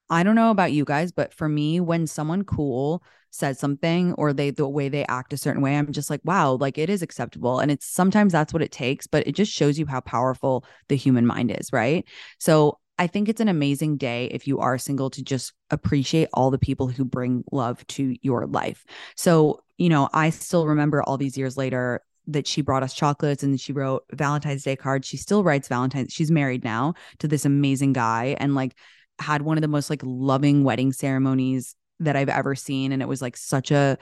I 0.10 0.24
don't 0.24 0.36
know 0.36 0.52
about 0.52 0.72
you 0.72 0.86
guys, 0.86 1.12
but 1.12 1.34
for 1.34 1.50
me, 1.50 1.80
when 1.80 2.06
someone 2.08 2.44
cool 2.44 3.04
says 3.32 3.58
something 3.58 4.14
or 4.14 4.32
they 4.32 4.52
the 4.52 4.68
way 4.68 4.90
they 4.90 5.06
act 5.08 5.34
a 5.34 5.38
certain 5.38 5.62
way, 5.62 5.76
I'm 5.76 5.92
just 5.92 6.10
like, 6.10 6.22
wow, 6.24 6.54
like 6.54 6.78
it 6.78 6.90
is 6.90 7.02
acceptable. 7.02 7.60
And 7.60 7.72
it's 7.72 7.88
sometimes 7.88 8.32
that's 8.32 8.54
what 8.54 8.62
it 8.62 8.72
takes, 8.72 9.08
but 9.08 9.26
it 9.26 9.32
just 9.32 9.52
shows 9.52 9.80
you 9.80 9.88
how 9.88 10.02
powerful 10.02 10.66
the 10.88 10.96
human 10.96 11.26
mind 11.26 11.52
is, 11.58 11.74
right? 11.74 12.06
So 12.38 12.78
I 13.04 13.08
think 13.08 13.28
it's 13.28 13.42
an 13.42 13.50
amazing 13.50 13.98
day 13.98 14.28
if 14.32 14.48
you 14.48 14.60
are 14.60 14.78
single 14.78 15.10
to 15.10 15.22
just 15.22 15.52
appreciate 15.70 16.30
all 16.32 16.52
the 16.52 16.58
people 16.58 16.88
who 16.88 17.04
bring 17.04 17.44
love 17.52 17.86
to 17.88 18.16
your 18.22 18.48
life. 18.48 18.86
So, 19.18 19.60
you 19.78 19.90
know, 19.90 20.08
I 20.14 20.30
still 20.30 20.68
remember 20.68 21.04
all 21.04 21.18
these 21.18 21.38
years 21.38 21.58
later 21.58 22.02
that 22.28 22.48
she 22.48 22.62
brought 22.62 22.82
us 22.82 22.94
chocolates 22.94 23.44
and 23.44 23.60
she 23.60 23.74
wrote 23.74 24.06
Valentine's 24.14 24.64
Day 24.64 24.78
cards. 24.78 25.06
She 25.06 25.18
still 25.18 25.44
writes 25.44 25.68
Valentine's. 25.68 26.14
She's 26.14 26.32
married 26.32 26.64
now 26.64 26.94
to 27.20 27.28
this 27.28 27.44
amazing 27.44 27.92
guy 27.92 28.38
and 28.40 28.56
like 28.56 28.74
had 29.20 29.42
one 29.42 29.58
of 29.58 29.62
the 29.64 29.68
most 29.68 29.90
like 29.90 30.02
loving 30.06 30.64
wedding 30.64 30.94
ceremonies 30.94 31.76
that 32.00 32.16
I've 32.16 32.30
ever 32.30 32.56
seen. 32.56 32.94
And 32.94 33.02
it 33.02 33.10
was 33.10 33.22
like 33.22 33.36
such 33.36 33.70
a, 33.70 33.98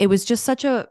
it 0.00 0.08
was 0.08 0.24
just 0.24 0.42
such 0.42 0.64
a 0.64 0.88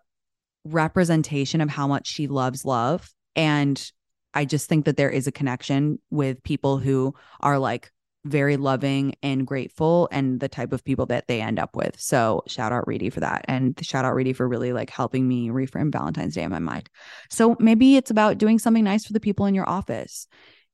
representation 0.64 1.60
of 1.60 1.68
how 1.70 1.88
much 1.88 2.08
she 2.08 2.28
loves 2.28 2.64
love. 2.64 3.12
And 3.36 3.92
I 4.34 4.46
just 4.46 4.70
think 4.70 4.86
that 4.86 4.98
there 4.98 5.10
is 5.10 5.28
a 5.28 5.32
connection 5.32 6.00
with 6.10 6.44
people 6.44 6.78
who 6.78 7.14
are 7.40 7.60
like 7.60 7.92
very 8.24 8.56
loving 8.56 9.16
and 9.24 9.48
grateful 9.48 10.08
and 10.12 10.40
the 10.40 10.48
type 10.48 10.74
of 10.74 10.84
people 10.84 11.08
that 11.08 11.28
they 11.28 11.42
end 11.42 11.58
up 11.58 11.76
with. 11.76 12.00
So 12.00 12.44
shout 12.48 12.72
out 12.72 12.88
Reedy 12.88 13.10
for 13.10 13.22
that. 13.22 13.46
And 13.48 13.78
shout 13.84 14.06
out 14.06 14.14
Reedy 14.14 14.34
for 14.34 14.48
really 14.48 14.74
like 14.74 14.90
helping 14.90 15.28
me 15.28 15.50
reframe 15.50 15.92
Valentine's 15.92 16.36
Day 16.36 16.44
in 16.44 16.52
my 16.52 16.60
mind. 16.60 16.90
So 17.30 17.56
maybe 17.60 17.96
it's 17.96 18.12
about 18.12 18.38
doing 18.38 18.60
something 18.60 18.84
nice 18.84 19.06
for 19.06 19.14
the 19.14 19.20
people 19.20 19.48
in 19.48 19.56
your 19.56 19.68
office. 19.68 20.28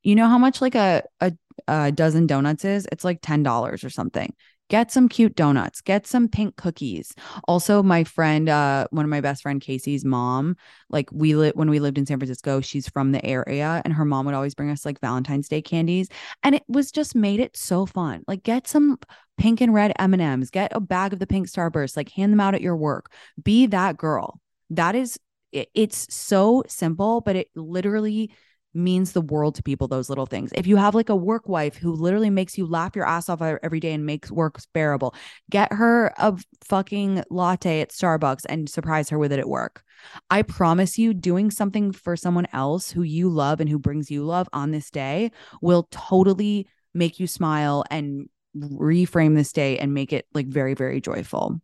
You 0.04 0.16
know 0.16 0.28
how 0.28 0.38
much 0.38 0.62
like 0.62 0.76
a, 0.76 1.04
a, 1.22 1.32
a 1.68 1.92
dozen 1.92 2.28
donuts 2.28 2.66
is? 2.66 2.88
It's 2.92 3.04
like 3.04 3.22
$10 3.22 3.84
or 3.84 3.90
something 3.90 4.34
get 4.70 4.92
some 4.92 5.08
cute 5.08 5.36
donuts, 5.36 5.82
get 5.82 6.06
some 6.06 6.28
pink 6.28 6.56
cookies. 6.56 7.14
Also, 7.48 7.82
my 7.82 8.04
friend, 8.04 8.50
uh, 8.50 8.88
one 8.92 9.06
of 9.06 9.10
my 9.10 9.22
best 9.22 9.42
friend 9.42 9.62
Casey's 9.62 10.04
mom, 10.04 10.56
like 10.90 11.10
we 11.12 11.36
lit 11.36 11.56
when 11.56 11.70
we 11.70 11.80
lived 11.80 11.98
in 11.98 12.06
San 12.06 12.20
Francisco, 12.20 12.62
she's 12.62 12.88
from 12.90 13.12
the 13.12 13.26
area, 13.26 13.82
and 13.86 13.94
her 13.94 14.06
mom 14.06 14.26
would 14.26 14.36
always 14.36 14.56
bring 14.56 14.70
us 14.70 14.86
like 14.86 15.00
Valentine's 15.00 15.48
Day 15.48 15.62
candies, 15.62 16.10
and 16.44 16.56
it 16.56 16.64
was 16.68 16.92
just 16.92 17.16
made 17.16 17.40
it 17.40 17.56
so 17.56 17.86
fun. 17.86 18.24
Like, 18.28 18.44
get 18.44 18.68
some 18.68 19.00
pink 19.38 19.62
and 19.62 19.74
red 19.74 19.94
M 20.00 20.14
and 20.14 20.22
M's, 20.22 20.50
get 20.50 20.72
a 20.76 20.80
bag 20.80 21.14
of 21.14 21.20
the 21.20 21.28
pink 21.28 21.48
Starburst, 21.48 21.96
like 21.96 22.10
hand 22.10 22.34
them 22.34 22.40
out 22.40 22.56
at 22.56 22.62
your 22.62 22.76
work. 22.76 23.12
Be 23.42 23.68
that 23.68 23.98
girl. 23.98 24.40
That 24.70 24.96
is, 24.96 25.18
it's 25.52 26.14
so 26.14 26.64
simple, 26.68 27.22
but 27.22 27.36
it 27.36 27.50
literally 27.56 28.32
means 28.78 29.12
the 29.12 29.22
world 29.22 29.56
to 29.56 29.64
people 29.64 29.88
those 29.88 30.10
little 30.10 30.26
things. 30.26 30.52
If 30.56 30.68
you 30.68 30.78
have 30.78 30.96
like 30.96 31.10
a 31.10 31.16
work 31.16 31.50
wife 31.50 31.76
who 31.76 31.92
literally 31.92 32.30
makes 32.30 32.58
you 32.58 32.66
laugh 32.66 32.96
your 32.96 33.06
ass 33.06 33.28
off 33.28 33.42
every 33.42 33.80
day 33.80 33.94
and 33.94 34.06
makes 34.06 34.32
work 34.32 34.60
bearable 34.74 35.14
get 35.50 35.74
her 35.74 36.14
a 36.18 36.38
fucking 36.64 37.24
latte 37.30 37.82
at 37.82 37.92
starbucks 37.92 38.46
and 38.48 38.70
surprise 38.70 39.10
her 39.10 39.18
with 39.18 39.32
it 39.32 39.40
at 39.40 39.50
work. 39.50 39.84
I 40.30 40.42
promise 40.44 40.98
you 40.98 41.14
doing 41.14 41.52
something 41.52 41.92
for 41.92 42.16
someone 42.16 42.48
else 42.54 42.92
who 42.92 43.02
you 43.02 43.30
love 43.30 43.60
and 43.60 43.70
who 43.70 43.80
brings 43.80 44.12
you 44.12 44.24
love 44.24 44.48
on 44.54 44.72
this 44.72 44.92
day 44.92 45.32
will 45.62 45.88
totally 45.92 46.68
make 46.94 47.20
you 47.20 47.28
smile 47.28 47.84
and 47.90 48.30
reframe 48.56 49.36
this 49.36 49.52
day 49.52 49.78
and 49.78 49.94
make 49.94 50.14
it 50.14 50.26
like 50.34 50.48
very 50.48 50.74
very 50.74 51.02
joyful. 51.02 51.60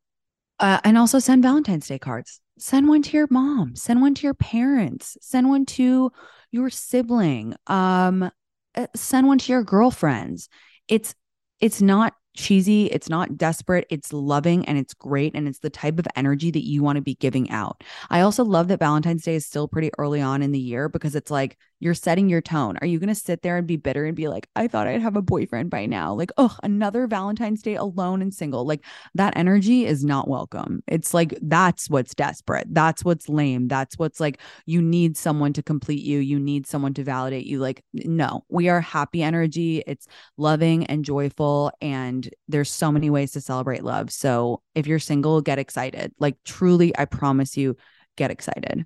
Uh, 0.60 0.80
and 0.84 0.98
also 0.98 1.20
send 1.20 1.44
valentine's 1.44 1.88
day 1.88 2.00
cards. 2.00 2.40
Send 2.58 2.88
one 2.88 3.02
to 3.02 3.18
your 3.18 3.28
mom. 3.30 3.76
Send 3.76 4.02
one 4.02 4.14
to 4.16 4.24
your 4.28 4.36
parents. 4.36 5.18
Send 5.22 5.50
one 5.50 5.66
to 5.66 6.12
your 6.54 6.70
sibling 6.70 7.56
um 7.68 8.32
uh, 8.76 8.88
send 8.96 9.28
one 9.28 9.38
to 9.38 9.52
your 9.52 9.64
girlfriends. 9.64 10.50
It's 10.88 11.14
it's 11.60 11.82
not 11.82 12.14
cheesy 12.36 12.88
it's 12.88 13.10
not 13.10 13.38
desperate 13.38 13.86
it's 13.92 14.12
loving 14.12 14.66
and 14.66 14.76
it's 14.76 14.96
great 14.96 15.36
and 15.36 15.48
it's 15.48 15.60
the 15.60 15.70
type 15.70 16.00
of 16.00 16.08
energy 16.16 16.50
that 16.50 16.66
you 16.66 16.82
want 16.82 16.96
to 16.96 17.02
be 17.02 17.14
giving 17.16 17.50
out. 17.52 17.84
I 18.10 18.22
also 18.22 18.44
love 18.44 18.70
that 18.70 18.80
valentine's 18.80 19.24
day 19.24 19.36
is 19.36 19.46
still 19.46 19.68
pretty 19.68 19.92
early 20.00 20.20
on 20.20 20.42
in 20.42 20.52
the 20.52 20.60
year 20.60 20.90
because 20.90 21.16
it's 21.16 21.30
like 21.30 21.58
You're 21.84 21.94
setting 21.94 22.30
your 22.30 22.40
tone. 22.40 22.78
Are 22.80 22.88
you 22.88 22.98
going 22.98 23.10
to 23.10 23.14
sit 23.16 23.42
there 23.42 23.58
and 23.58 23.68
be 23.68 23.76
bitter 23.76 24.06
and 24.06 24.16
be 24.16 24.30
like, 24.30 24.48
I 24.56 24.70
thought 24.70 24.88
I'd 24.88 25.02
have 25.02 25.18
a 25.18 25.22
boyfriend 25.22 25.70
by 25.70 25.86
now? 25.86 26.14
Like, 26.14 26.32
oh, 26.38 26.56
another 26.64 27.08
Valentine's 27.08 27.62
Day 27.62 27.76
alone 27.76 28.22
and 28.22 28.34
single. 28.34 28.66
Like, 28.66 28.86
that 29.16 29.36
energy 29.36 29.86
is 29.86 30.06
not 30.06 30.30
welcome. 30.30 30.82
It's 30.88 31.14
like, 31.14 31.38
that's 31.42 31.90
what's 31.90 32.16
desperate. 32.16 32.68
That's 32.70 33.04
what's 33.04 33.28
lame. 33.28 33.68
That's 33.68 34.00
what's 34.00 34.22
like, 34.22 34.40
you 34.66 34.82
need 34.82 35.18
someone 35.18 35.52
to 35.52 35.62
complete 35.62 36.02
you. 36.02 36.20
You 36.20 36.40
need 36.40 36.66
someone 36.68 36.94
to 36.94 37.04
validate 37.04 37.46
you. 37.46 37.60
Like, 37.60 37.84
no, 37.92 38.46
we 38.48 38.70
are 38.70 38.80
happy 38.80 39.22
energy. 39.22 39.84
It's 39.86 40.08
loving 40.38 40.86
and 40.86 41.04
joyful. 41.04 41.74
And 41.82 42.34
there's 42.48 42.72
so 42.72 42.94
many 42.94 43.10
ways 43.10 43.34
to 43.34 43.42
celebrate 43.42 43.84
love. 43.84 44.10
So 44.10 44.62
if 44.74 44.88
you're 44.88 45.00
single, 45.00 45.42
get 45.42 45.60
excited. 45.60 46.14
Like, 46.18 46.38
truly, 46.46 46.98
I 46.98 47.04
promise 47.04 47.58
you, 47.58 47.76
get 48.16 48.32
excited. 48.32 48.86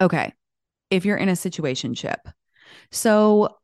Okay 0.00 0.32
if 0.90 1.04
you're 1.04 1.16
in 1.16 1.28
a 1.28 1.36
situation 1.36 1.94
ship. 1.94 2.28
So 2.90 3.56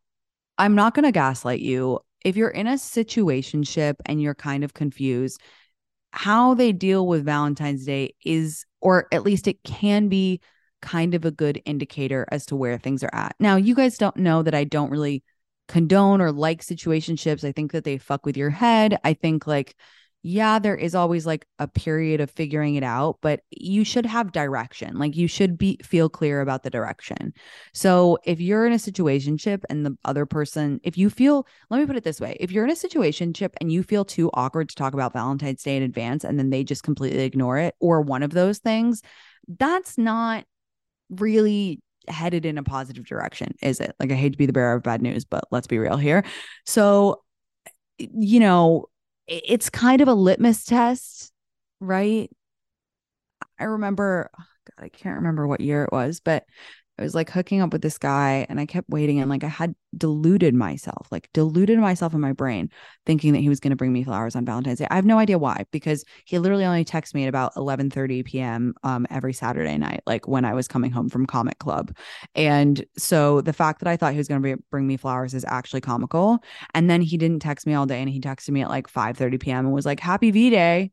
I'm 0.58 0.74
not 0.74 0.94
going 0.94 1.04
to 1.04 1.12
gaslight 1.12 1.61
you. 1.61 2.00
If 2.24 2.37
you're 2.37 2.50
in 2.50 2.66
a 2.66 2.78
situation 2.78 3.62
ship 3.62 3.96
and 4.06 4.20
you're 4.20 4.35
kind 4.35 4.64
of 4.64 4.74
confused, 4.74 5.40
how 6.12 6.54
they 6.54 6.72
deal 6.72 7.06
with 7.06 7.24
Valentine's 7.24 7.85
Day 7.85 8.14
is, 8.24 8.64
or 8.80 9.06
at 9.12 9.24
least 9.24 9.48
it 9.48 9.62
can 9.64 10.08
be 10.08 10.40
kind 10.82 11.14
of 11.14 11.24
a 11.24 11.30
good 11.30 11.62
indicator 11.64 12.26
as 12.30 12.44
to 12.46 12.56
where 12.56 12.78
things 12.78 13.02
are 13.02 13.14
at. 13.14 13.35
Now, 13.40 13.56
you 13.56 13.74
guys 13.74 13.98
don't 13.98 14.16
know 14.16 14.42
that 14.42 14.54
I 14.54 14.64
don't 14.64 14.90
really 14.90 15.22
condone 15.68 16.20
or 16.20 16.32
like 16.32 16.62
situationships. 16.62 17.44
I 17.44 17.52
think 17.52 17.72
that 17.72 17.85
they 17.85 17.98
fuck 17.98 18.26
with 18.26 18.37
your 18.37 18.50
head. 18.50 18.98
I 19.04 19.14
think 19.14 19.46
like 19.46 19.74
yeah, 20.24 20.61
there 20.61 20.76
is 20.76 20.94
always 20.94 21.26
like 21.26 21.46
a 21.58 21.66
period 21.66 22.20
of 22.20 22.30
figuring 22.30 22.76
it 22.76 22.85
out, 22.85 23.18
but 23.22 23.40
you 23.50 23.82
should 23.82 24.06
have 24.06 24.30
direction. 24.30 24.96
Like 24.96 25.16
you 25.16 25.26
should 25.26 25.58
be 25.58 25.78
feel 25.82 26.08
clear 26.08 26.40
about 26.40 26.62
the 26.62 26.70
direction. 26.70 27.32
So 27.74 28.18
if 28.24 28.40
you're 28.40 28.64
in 28.64 28.72
a 28.72 28.78
situation 28.78 29.37
ship 29.37 29.64
and 29.68 29.85
the 29.85 29.96
other 30.04 30.24
person, 30.24 30.80
if 30.85 30.96
you 30.96 31.11
feel, 31.11 31.44
let 31.70 31.80
me 31.80 31.87
put 31.87 31.96
it 31.96 32.04
this 32.04 32.20
way, 32.20 32.37
if 32.38 32.52
you're 32.52 32.64
in 32.64 32.70
a 32.70 32.76
situation 32.76 33.35
ship 33.35 33.56
and 33.61 33.72
you 33.72 33.82
feel 33.82 34.04
too 34.04 34.30
awkward 34.35 34.68
to 34.68 34.76
talk 34.76 34.94
about 34.94 35.12
Valentine's 35.12 35.64
Day 35.64 35.76
in 35.76 35.82
advance 35.82 36.22
and 36.22 36.38
then 36.38 36.50
they 36.50 36.62
just 36.62 36.85
completely 36.85 37.24
ignore 37.24 37.58
it 37.58 37.74
or 37.80 38.00
one 38.00 38.22
of 38.22 38.30
those 38.30 38.58
things, 38.58 39.02
that's 39.58 39.98
not 39.98 40.44
really 41.11 41.80
headed 42.06 42.46
in 42.46 42.58
a 42.58 42.62
positive 42.62 43.06
direction, 43.06 43.56
is 43.61 43.80
it? 43.80 43.96
Like 43.98 44.12
I 44.12 44.14
hate 44.14 44.32
to 44.32 44.38
be 44.38 44.46
the 44.46 44.52
bearer 44.52 44.74
of 44.74 44.85
bad 44.85 45.02
news, 45.02 45.24
but 45.24 45.44
let's 45.50 45.66
be 45.66 45.78
real 45.78 45.96
here. 45.96 46.24
So 46.64 47.22
you 47.98 48.40
know, 48.40 48.87
it's 49.33 49.71
kind 49.71 50.01
of 50.01 50.09
a 50.09 50.14
litmus 50.14 50.64
test, 50.64 51.33
right? 51.81 52.31
I 53.59 53.64
remember, 53.64 54.31
oh 54.38 54.45
God, 54.77 54.85
I 54.85 54.88
can't 54.88 55.16
remember 55.16 55.47
what 55.47 55.61
year 55.61 55.85
it 55.85 55.92
was, 55.92 56.21
but 56.21 56.45
I 56.98 57.02
was 57.02 57.14
like 57.14 57.31
hooking 57.31 57.61
up 57.61 57.72
with 57.72 57.83
this 57.83 57.96
guy 57.96 58.46
and 58.48 58.61
I 58.61 58.66
kept 58.66 58.88
waiting 58.90 59.18
and 59.18 59.31
like 59.31 59.44
I 59.44 59.48
had 59.48 59.74
deluded 59.96 60.55
myself, 60.55 61.09
like 61.11 61.28
deluded 61.33 61.78
myself 61.78 62.12
in 62.12 62.20
my 62.20 62.33
brain, 62.33 62.70
thinking 63.07 63.33
that 63.33 63.40
he 63.40 63.48
was 63.48 63.61
going 63.61 63.70
to 63.70 63.76
bring 63.76 63.92
me 63.92 64.05
flowers 64.05 64.37
on 64.37 64.44
Valentine's 64.44 64.78
Day. 64.78 64.87
I 64.90 64.96
have 64.96 65.07
no 65.07 65.18
idea 65.18 65.38
why, 65.38 65.64
because 65.70 66.05
he 66.26 66.38
literally 66.38 66.64
only 66.64 66.85
texts 66.85 67.14
me 67.14 67.24
at 67.24 67.28
about 67.28 67.55
11:30 67.55 68.24
p.m. 68.24 68.74
Um, 68.83 69.07
every 69.11 69.33
Saturday 69.33 69.76
night, 69.78 70.02
like 70.07 70.28
when 70.28 70.44
I 70.44 70.52
was 70.55 70.68
coming 70.68 70.90
home 70.90 71.09
from 71.09 71.26
comic 71.26 71.59
club. 71.59 71.96
And 72.35 72.85
so 72.98 73.40
the 73.40 73.52
fact 73.52 73.81
that 73.81 73.88
I 73.88 73.96
thought 73.96 74.12
he 74.12 74.18
was 74.18 74.28
going 74.28 74.42
to 74.42 74.57
be 74.57 74.62
bring 74.70 74.87
me 74.87 74.96
flowers 74.96 75.35
is 75.35 75.44
actually 75.48 75.81
comical. 75.81 76.38
And 76.74 76.90
then 76.90 77.00
he 77.00 77.16
didn't 77.16 77.40
text 77.40 77.66
me 77.66 77.74
all 77.74 77.87
day 77.87 78.00
and 78.00 78.11
he 78.11 78.20
texted 78.20 78.50
me 78.50 78.62
at 78.62 78.68
like 78.68 78.87
5:30 78.87 79.40
p.m. 79.40 79.64
and 79.66 79.74
was 79.74 79.87
like, 79.87 80.00
Happy 80.00 80.31
V 80.31 80.50
Day. 80.50 80.92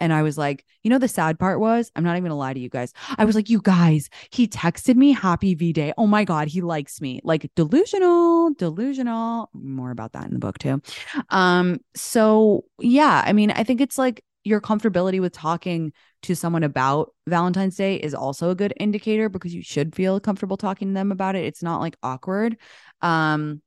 And 0.00 0.12
I 0.12 0.22
was 0.22 0.36
like, 0.36 0.64
you 0.82 0.90
know, 0.90 0.98
the 0.98 1.06
sad 1.06 1.38
part 1.38 1.60
was, 1.60 1.92
I'm 1.94 2.02
not 2.02 2.12
even 2.12 2.24
gonna 2.24 2.36
lie 2.36 2.54
to 2.54 2.60
you 2.60 2.68
guys. 2.68 2.92
I 3.18 3.24
was 3.24 3.34
like, 3.36 3.48
you 3.48 3.60
guys, 3.62 4.08
he 4.30 4.48
texted 4.48 4.96
me 4.96 5.12
happy 5.12 5.54
V 5.54 5.72
Day. 5.72 5.92
Oh 5.96 6.06
my 6.06 6.24
God, 6.24 6.48
he 6.48 6.62
likes 6.62 7.00
me. 7.00 7.20
Like 7.22 7.50
delusional, 7.54 8.54
delusional. 8.54 9.50
More 9.52 9.90
about 9.90 10.12
that 10.14 10.24
in 10.24 10.32
the 10.32 10.38
book 10.38 10.58
too. 10.58 10.82
Um, 11.28 11.78
so 11.94 12.64
yeah, 12.80 13.22
I 13.24 13.32
mean, 13.32 13.50
I 13.50 13.62
think 13.62 13.80
it's 13.80 13.98
like 13.98 14.24
your 14.42 14.60
comfortability 14.60 15.20
with 15.20 15.32
talking 15.32 15.92
to 16.22 16.34
someone 16.34 16.62
about 16.62 17.14
Valentine's 17.26 17.76
Day 17.76 17.96
is 17.96 18.14
also 18.14 18.50
a 18.50 18.54
good 18.54 18.72
indicator 18.80 19.28
because 19.28 19.54
you 19.54 19.62
should 19.62 19.94
feel 19.94 20.18
comfortable 20.18 20.56
talking 20.56 20.88
to 20.88 20.94
them 20.94 21.12
about 21.12 21.36
it. 21.36 21.44
It's 21.44 21.62
not 21.62 21.80
like 21.80 21.96
awkward. 22.02 22.56
Um, 23.02 23.62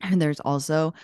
and 0.00 0.22
there's 0.22 0.40
also 0.40 0.94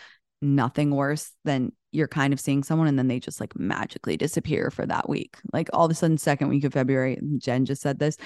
nothing 0.41 0.91
worse 0.91 1.33
than 1.45 1.73
you're 1.93 2.09
kind 2.09 2.33
of 2.33 2.41
seeing 2.41 2.63
someone 2.63 2.89
and 2.89 2.99
then 2.99 3.09
they 3.09 3.21
just 3.21 3.41
like 3.41 3.59
magically 3.59 4.17
disappear 4.17 4.71
for 4.71 4.87
that 4.87 5.09
week. 5.09 5.37
Like 5.53 5.69
all 5.73 5.87
of 5.87 5.91
a 5.91 5.95
sudden, 5.95 6.19
second 6.19 6.49
week 6.49 6.65
of 6.65 6.75
February, 6.75 7.19
Jen 7.39 7.65
just 7.65 7.83
said 7.83 7.99
this, 7.99 8.17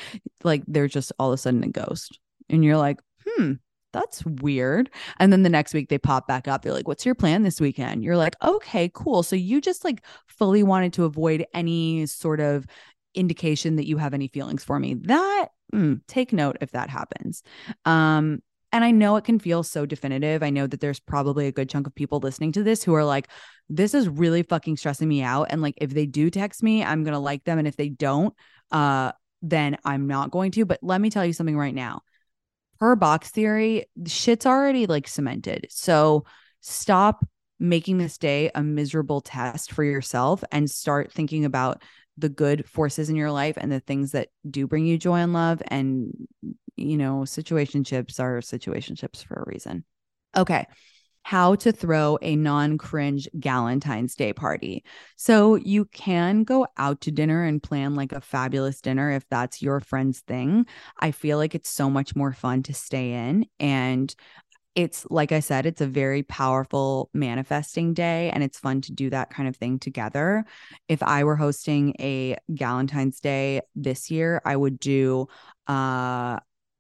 like 0.43 0.63
they're 0.67 0.89
just 0.89 1.13
all 1.19 1.31
of 1.31 1.35
a 1.35 1.39
sudden 1.39 1.63
a 1.63 1.69
ghost. 1.69 2.19
And 2.49 2.65
you're 2.65 2.77
like, 2.77 3.01
hmm, 3.27 3.53
that's 3.93 4.25
weird. 4.25 4.91
And 5.19 5.33
then 5.33 5.43
the 5.43 5.49
next 5.49 5.75
week 5.75 5.89
they 5.89 5.99
pop 5.99 6.27
back 6.27 6.49
up. 6.49 6.63
They're 6.63 6.73
like, 6.73 6.89
what's 6.89 7.07
your 7.07 7.15
plan 7.15 7.43
this 7.43 7.61
weekend? 7.61 8.03
You're 8.03 8.17
like, 8.17 8.35
okay, 8.43 8.91
cool. 8.93 9.23
So 9.23 9.37
you 9.37 9.61
just 9.61 9.85
like 9.85 10.05
fully 10.27 10.63
wanted 10.63 10.93
to 10.95 11.05
avoid 11.05 11.47
any 11.55 12.07
sort 12.07 12.41
of 12.41 12.67
indication 13.15 13.77
that 13.77 13.87
you 13.87 13.99
have 13.99 14.15
any 14.15 14.29
feelings 14.29 14.65
for 14.65 14.79
me. 14.79 14.95
That 14.95 15.49
mm, 15.73 16.01
take 16.09 16.33
note 16.33 16.57
if 16.61 16.73
that 16.73 16.91
happens. 16.91 17.43
Um, 17.85 18.43
and 18.73 18.85
I 18.85 18.91
know 18.91 19.17
it 19.17 19.25
can 19.25 19.39
feel 19.39 19.63
so 19.63 19.85
definitive. 19.85 20.43
I 20.43 20.51
know 20.51 20.67
that 20.67 20.81
there's 20.81 20.99
probably 20.99 21.47
a 21.47 21.53
good 21.53 21.69
chunk 21.69 21.87
of 21.87 21.95
people 21.95 22.21
listening 22.21 22.53
to 22.53 22.63
this 22.63 22.83
who 22.83 22.95
are 22.95 23.05
like, 23.05 23.29
this 23.69 23.93
is 23.95 24.09
really 24.09 24.43
fucking 24.43 24.79
stressing 24.79 25.09
me 25.09 25.23
out. 25.23 25.49
And 25.51 25.61
like, 25.61 25.75
if 25.77 25.91
they 25.91 26.07
do 26.07 26.31
text 26.31 26.63
me, 26.63 26.83
I'm 26.83 27.05
going 27.05 27.13
to 27.13 27.19
like 27.19 27.45
them. 27.45 27.59
And 27.59 27.69
if 27.69 27.77
they 27.77 27.91
don't, 27.91 28.35
uh, 28.71 29.13
then 29.43 29.77
I'm 29.85 30.07
not 30.07 30.31
going 30.31 30.53
to. 30.53 30.65
But 30.65 30.81
let 30.83 31.01
me 31.01 31.11
tell 31.11 31.25
you 31.25 31.35
something 31.35 31.57
right 31.57 31.75
now. 31.75 32.01
Per 32.79 32.97
box 32.97 33.31
theory, 33.31 33.85
shit's 34.07 34.47
already 34.47 34.87
like 34.87 35.07
cemented. 35.07 35.67
So 35.71 36.25
stop 36.61 37.25
making 37.61 37.99
this 37.99 38.19
day 38.19 38.51
a 38.55 38.63
miserable 38.63 39.21
test 39.21 39.71
for 39.71 39.85
yourself 39.85 40.43
and 40.51 40.69
start 40.69 41.13
thinking 41.13 41.45
about 41.45 41.83
the 42.19 42.29
good 42.29 42.69
forces 42.69 43.09
in 43.09 43.17
your 43.17 43.31
life 43.31 43.57
and 43.57 43.73
the 43.73 43.81
things 43.81 44.13
that 44.13 44.29
do 44.49 44.67
bring 44.67 44.87
you 44.87 44.99
joy 44.99 45.17
and 45.17 45.33
love 45.33 45.63
and 45.69 46.29
you 46.77 46.97
know, 46.97 47.21
situationships 47.21 48.19
are 48.19 48.41
situationships 48.41 49.25
for 49.25 49.35
a 49.35 49.51
reason. 49.51 49.85
Okay. 50.37 50.67
How 51.25 51.55
to 51.57 51.71
throw 51.71 52.19
a 52.21 52.35
non 52.35 52.79
cringe 52.79 53.29
Galentine's 53.39 54.17
Day 54.17 54.33
party. 54.33 54.85
So, 55.17 55.55
you 55.55 55.85
can 55.85 56.43
go 56.43 56.67
out 56.77 57.01
to 57.03 57.13
dinner 57.13 57.45
and 57.45 57.63
plan 57.63 57.95
like 57.95 58.11
a 58.11 58.21
fabulous 58.21 58.81
dinner 58.81 59.13
if 59.13 59.29
that's 59.29 59.63
your 59.63 59.79
friend's 59.79 60.21
thing. 60.21 60.67
I 60.99 61.13
feel 61.13 61.39
like 61.39 61.55
it's 61.55 61.71
so 61.71 61.89
much 61.89 62.17
more 62.17 62.33
fun 62.33 62.65
to 62.65 62.75
stay 62.75 63.13
in. 63.13 63.47
And 63.61 64.13
it's 64.75 65.07
like 65.11 65.33
I 65.33 65.41
said, 65.41 65.67
it's 65.67 65.81
a 65.81 65.87
very 65.87 66.23
powerful 66.23 67.11
manifesting 67.13 67.95
day 67.95 68.31
and 68.31 68.43
it's 68.43 68.59
fun 68.59 68.81
to 68.83 68.93
do 68.93 69.11
that 69.11 69.31
kind 69.31 69.49
of 69.49 69.57
thing 69.57 69.79
together. 69.79 70.45
If 70.89 71.03
I 71.03 71.25
were 71.25 71.37
hosting 71.37 71.95
a 72.01 72.37
Galentine's 72.51 73.21
Day 73.21 73.61
this 73.75 74.11
year, 74.11 74.41
I 74.45 74.57
would 74.57 74.79
do 74.79 75.29
uh 75.67 76.39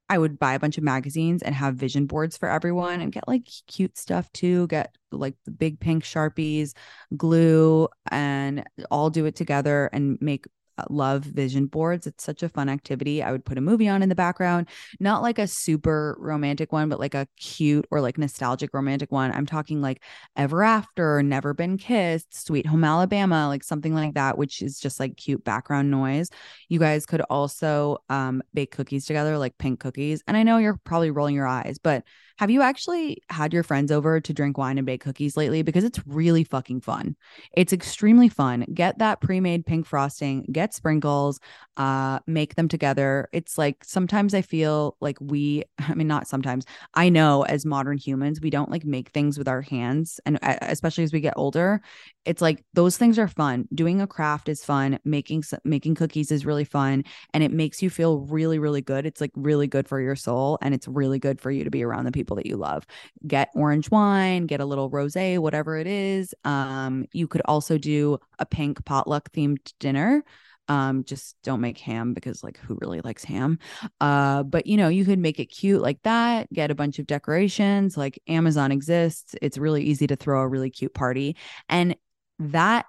I 0.08 0.18
would 0.18 0.38
buy 0.38 0.52
a 0.52 0.58
bunch 0.58 0.76
of 0.76 0.84
magazines 0.84 1.42
and 1.42 1.54
have 1.54 1.76
vision 1.76 2.04
boards 2.06 2.36
for 2.36 2.48
everyone 2.48 3.00
and 3.00 3.10
get 3.12 3.26
like 3.26 3.48
cute 3.66 3.96
stuff 3.96 4.30
too. 4.32 4.66
Get 4.66 4.94
like 5.10 5.36
the 5.46 5.50
big 5.50 5.80
pink 5.80 6.04
Sharpies, 6.04 6.74
glue, 7.16 7.88
and 8.10 8.64
all 8.90 9.08
do 9.08 9.24
it 9.24 9.36
together 9.36 9.88
and 9.92 10.18
make 10.20 10.46
love 10.90 11.22
vision 11.22 11.66
boards. 11.66 12.06
It's 12.06 12.24
such 12.24 12.42
a 12.42 12.48
fun 12.48 12.68
activity. 12.68 13.22
I 13.22 13.32
would 13.32 13.44
put 13.44 13.58
a 13.58 13.62
movie 13.62 13.88
on 13.88 14.02
in 14.02 14.08
the 14.08 14.14
background, 14.14 14.68
not 15.00 15.22
like 15.22 15.38
a 15.38 15.46
super 15.46 16.16
romantic 16.18 16.72
one, 16.72 16.88
but 16.88 17.00
like 17.00 17.14
a 17.14 17.26
cute 17.38 17.86
or 17.90 18.00
like 18.00 18.18
nostalgic 18.18 18.74
romantic 18.74 19.12
one. 19.12 19.32
I'm 19.32 19.46
talking 19.46 19.80
like 19.80 20.02
Ever 20.36 20.62
After, 20.62 21.22
Never 21.22 21.54
Been 21.54 21.78
Kissed, 21.78 22.46
Sweet 22.46 22.66
Home 22.66 22.84
Alabama, 22.84 23.48
like 23.48 23.64
something 23.64 23.94
like 23.94 24.14
that, 24.14 24.38
which 24.38 24.62
is 24.62 24.78
just 24.78 25.00
like 25.00 25.16
cute 25.16 25.44
background 25.44 25.90
noise. 25.90 26.30
You 26.68 26.78
guys 26.78 27.06
could 27.06 27.22
also 27.22 27.98
um, 28.08 28.42
bake 28.54 28.70
cookies 28.70 29.06
together, 29.06 29.38
like 29.38 29.58
pink 29.58 29.80
cookies. 29.80 30.22
And 30.26 30.36
I 30.36 30.42
know 30.42 30.58
you're 30.58 30.80
probably 30.84 31.10
rolling 31.10 31.34
your 31.34 31.46
eyes, 31.46 31.78
but 31.82 32.04
have 32.38 32.50
you 32.50 32.62
actually 32.62 33.22
had 33.28 33.52
your 33.52 33.62
friends 33.62 33.92
over 33.92 34.20
to 34.20 34.32
drink 34.32 34.58
wine 34.58 34.78
and 34.78 34.86
bake 34.86 35.02
cookies 35.02 35.36
lately? 35.36 35.62
Because 35.62 35.84
it's 35.84 36.00
really 36.06 36.44
fucking 36.44 36.80
fun. 36.80 37.16
It's 37.52 37.72
extremely 37.72 38.28
fun. 38.28 38.66
Get 38.72 38.98
that 38.98 39.20
pre 39.20 39.40
made 39.40 39.66
pink 39.66 39.86
frosting, 39.86 40.46
get 40.50 40.61
sprinkles, 40.70 41.40
uh, 41.76 42.18
make 42.26 42.54
them 42.54 42.68
together. 42.68 43.28
It's 43.32 43.56
like 43.56 43.84
sometimes 43.84 44.34
I 44.34 44.42
feel 44.42 44.96
like 45.00 45.18
we, 45.20 45.64
I 45.78 45.94
mean, 45.94 46.08
not 46.08 46.26
sometimes, 46.26 46.64
I 46.94 47.08
know 47.08 47.42
as 47.42 47.64
modern 47.64 47.98
humans, 47.98 48.40
we 48.40 48.50
don't 48.50 48.70
like 48.70 48.84
make 48.84 49.10
things 49.10 49.38
with 49.38 49.48
our 49.48 49.62
hands. 49.62 50.20
And 50.26 50.38
especially 50.42 51.04
as 51.04 51.12
we 51.12 51.20
get 51.20 51.34
older, 51.36 51.80
it's 52.24 52.42
like 52.42 52.64
those 52.74 52.96
things 52.96 53.18
are 53.18 53.28
fun. 53.28 53.68
Doing 53.74 54.00
a 54.00 54.06
craft 54.06 54.48
is 54.48 54.64
fun. 54.64 54.98
Making, 55.04 55.44
making 55.64 55.94
cookies 55.94 56.30
is 56.30 56.46
really 56.46 56.64
fun. 56.64 57.04
And 57.34 57.42
it 57.42 57.52
makes 57.52 57.82
you 57.82 57.90
feel 57.90 58.20
really, 58.20 58.58
really 58.58 58.82
good. 58.82 59.06
It's 59.06 59.20
like 59.20 59.32
really 59.34 59.66
good 59.66 59.88
for 59.88 60.00
your 60.00 60.16
soul. 60.16 60.58
And 60.62 60.74
it's 60.74 60.88
really 60.88 61.18
good 61.18 61.40
for 61.40 61.50
you 61.50 61.64
to 61.64 61.70
be 61.70 61.82
around 61.82 62.04
the 62.04 62.12
people 62.12 62.36
that 62.36 62.46
you 62.46 62.56
love. 62.56 62.86
Get 63.26 63.50
orange 63.54 63.90
wine, 63.90 64.46
get 64.46 64.60
a 64.60 64.64
little 64.64 64.88
rose, 64.90 65.12
whatever 65.16 65.76
it 65.76 65.86
is. 65.86 66.34
Um, 66.44 67.06
you 67.12 67.26
could 67.26 67.42
also 67.44 67.78
do 67.78 68.18
a 68.38 68.46
pink 68.46 68.84
potluck 68.84 69.30
themed 69.32 69.72
dinner 69.78 70.24
Um, 70.68 71.04
just 71.04 71.36
don't 71.42 71.60
make 71.60 71.78
ham 71.78 72.14
because 72.14 72.42
like 72.42 72.58
who 72.58 72.78
really 72.80 73.00
likes 73.00 73.24
ham? 73.24 73.58
Uh, 74.00 74.42
but 74.42 74.66
you 74.66 74.76
know, 74.76 74.88
you 74.88 75.04
could 75.04 75.18
make 75.18 75.40
it 75.40 75.46
cute 75.46 75.82
like 75.82 76.02
that, 76.02 76.52
get 76.52 76.70
a 76.70 76.74
bunch 76.74 76.98
of 76.98 77.06
decorations, 77.06 77.96
like 77.96 78.20
Amazon 78.28 78.72
exists. 78.72 79.34
It's 79.42 79.58
really 79.58 79.82
easy 79.82 80.06
to 80.06 80.16
throw 80.16 80.40
a 80.40 80.48
really 80.48 80.70
cute 80.70 80.94
party. 80.94 81.36
And 81.68 81.96
that 82.38 82.86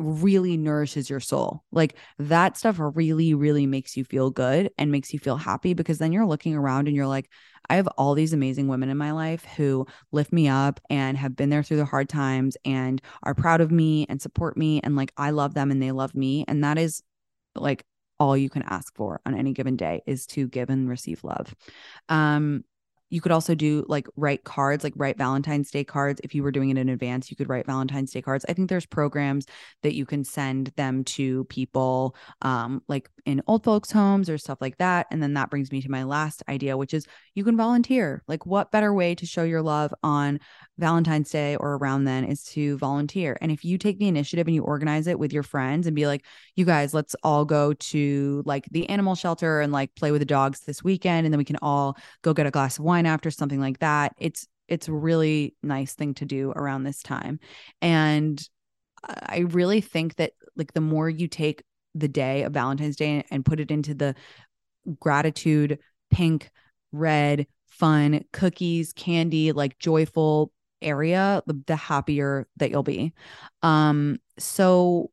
really 0.00 0.56
nourishes 0.56 1.10
your 1.10 1.20
soul. 1.20 1.62
Like 1.70 1.96
that 2.18 2.56
stuff 2.56 2.76
really, 2.78 3.34
really 3.34 3.66
makes 3.66 3.96
you 3.96 4.04
feel 4.04 4.30
good 4.30 4.70
and 4.78 4.90
makes 4.90 5.12
you 5.12 5.18
feel 5.18 5.36
happy 5.36 5.74
because 5.74 5.98
then 5.98 6.12
you're 6.12 6.26
looking 6.26 6.54
around 6.54 6.88
and 6.88 6.96
you're 6.96 7.06
like, 7.06 7.28
I 7.68 7.76
have 7.76 7.86
all 7.98 8.14
these 8.14 8.32
amazing 8.32 8.68
women 8.68 8.88
in 8.88 8.96
my 8.96 9.12
life 9.12 9.44
who 9.56 9.86
lift 10.10 10.32
me 10.32 10.48
up 10.48 10.80
and 10.88 11.16
have 11.16 11.36
been 11.36 11.50
there 11.50 11.62
through 11.62 11.76
the 11.76 11.84
hard 11.84 12.08
times 12.08 12.56
and 12.64 13.00
are 13.22 13.34
proud 13.34 13.60
of 13.60 13.70
me 13.70 14.06
and 14.08 14.20
support 14.20 14.56
me. 14.56 14.80
And 14.82 14.96
like 14.96 15.12
I 15.16 15.30
love 15.30 15.54
them 15.54 15.70
and 15.70 15.82
they 15.82 15.92
love 15.92 16.14
me. 16.14 16.44
And 16.48 16.64
that 16.64 16.78
is 16.78 17.02
like 17.54 17.84
all 18.18 18.36
you 18.36 18.50
can 18.50 18.62
ask 18.62 18.94
for 18.96 19.20
on 19.24 19.34
any 19.34 19.52
given 19.52 19.76
day 19.76 20.02
is 20.06 20.26
to 20.26 20.48
give 20.48 20.70
and 20.70 20.88
receive 20.88 21.22
love. 21.22 21.54
Um, 22.08 22.64
you 23.10 23.20
could 23.20 23.32
also 23.32 23.54
do 23.54 23.84
like 23.88 24.06
write 24.16 24.44
cards, 24.44 24.84
like 24.84 24.94
write 24.96 25.18
Valentine's 25.18 25.70
Day 25.70 25.84
cards. 25.84 26.20
If 26.24 26.34
you 26.34 26.42
were 26.42 26.52
doing 26.52 26.70
it 26.70 26.78
in 26.78 26.88
advance, 26.88 27.30
you 27.30 27.36
could 27.36 27.48
write 27.48 27.66
Valentine's 27.66 28.12
Day 28.12 28.22
cards. 28.22 28.46
I 28.48 28.52
think 28.52 28.68
there's 28.68 28.86
programs 28.86 29.46
that 29.82 29.94
you 29.94 30.06
can 30.06 30.24
send 30.24 30.68
them 30.76 31.04
to 31.04 31.44
people 31.44 32.14
um, 32.42 32.82
like 32.88 33.10
in 33.26 33.42
old 33.46 33.64
folks' 33.64 33.90
homes 33.90 34.30
or 34.30 34.38
stuff 34.38 34.58
like 34.60 34.78
that. 34.78 35.06
And 35.10 35.22
then 35.22 35.34
that 35.34 35.50
brings 35.50 35.70
me 35.72 35.82
to 35.82 35.90
my 35.90 36.04
last 36.04 36.42
idea, 36.48 36.76
which 36.76 36.94
is 36.94 37.06
you 37.34 37.44
can 37.44 37.56
volunteer. 37.56 38.22
Like, 38.28 38.46
what 38.46 38.70
better 38.70 38.94
way 38.94 39.14
to 39.16 39.26
show 39.26 39.42
your 39.42 39.62
love 39.62 39.92
on 40.02 40.40
Valentine's 40.80 41.30
Day 41.30 41.56
or 41.56 41.76
around 41.76 42.04
then 42.04 42.24
is 42.24 42.42
to 42.44 42.76
volunteer. 42.78 43.36
And 43.40 43.52
if 43.52 43.64
you 43.64 43.78
take 43.78 43.98
the 43.98 44.08
initiative 44.08 44.46
and 44.46 44.54
you 44.54 44.62
organize 44.64 45.06
it 45.06 45.18
with 45.18 45.32
your 45.32 45.42
friends 45.42 45.86
and 45.86 45.94
be 45.94 46.06
like, 46.06 46.24
you 46.56 46.64
guys, 46.64 46.92
let's 46.92 47.14
all 47.22 47.44
go 47.44 47.72
to 47.74 48.42
like 48.46 48.66
the 48.70 48.88
animal 48.88 49.14
shelter 49.14 49.60
and 49.60 49.72
like 49.72 49.94
play 49.94 50.10
with 50.10 50.20
the 50.20 50.26
dogs 50.26 50.60
this 50.60 50.82
weekend. 50.82 51.26
And 51.26 51.32
then 51.32 51.38
we 51.38 51.44
can 51.44 51.58
all 51.62 51.96
go 52.22 52.34
get 52.34 52.46
a 52.46 52.50
glass 52.50 52.78
of 52.78 52.84
wine 52.84 53.06
after 53.06 53.30
something 53.30 53.60
like 53.60 53.78
that. 53.78 54.14
It's, 54.18 54.46
it's 54.66 54.88
a 54.88 54.92
really 54.92 55.54
nice 55.62 55.94
thing 55.94 56.14
to 56.14 56.24
do 56.24 56.52
around 56.52 56.84
this 56.84 57.02
time. 57.02 57.40
And 57.80 58.42
I 59.04 59.40
really 59.40 59.80
think 59.80 60.16
that 60.16 60.32
like 60.56 60.72
the 60.72 60.80
more 60.80 61.08
you 61.08 61.28
take 61.28 61.62
the 61.94 62.08
day 62.08 62.42
of 62.42 62.52
Valentine's 62.52 62.96
Day 62.96 63.24
and 63.30 63.44
put 63.44 63.60
it 63.60 63.70
into 63.70 63.94
the 63.94 64.14
gratitude, 64.98 65.78
pink, 66.10 66.50
red, 66.92 67.46
fun, 67.66 68.24
cookies, 68.32 68.92
candy, 68.92 69.52
like 69.52 69.78
joyful 69.78 70.52
area, 70.82 71.42
the, 71.46 71.76
happier 71.76 72.46
that 72.56 72.70
you'll 72.70 72.82
be. 72.82 73.12
Um, 73.62 74.18
so 74.38 75.10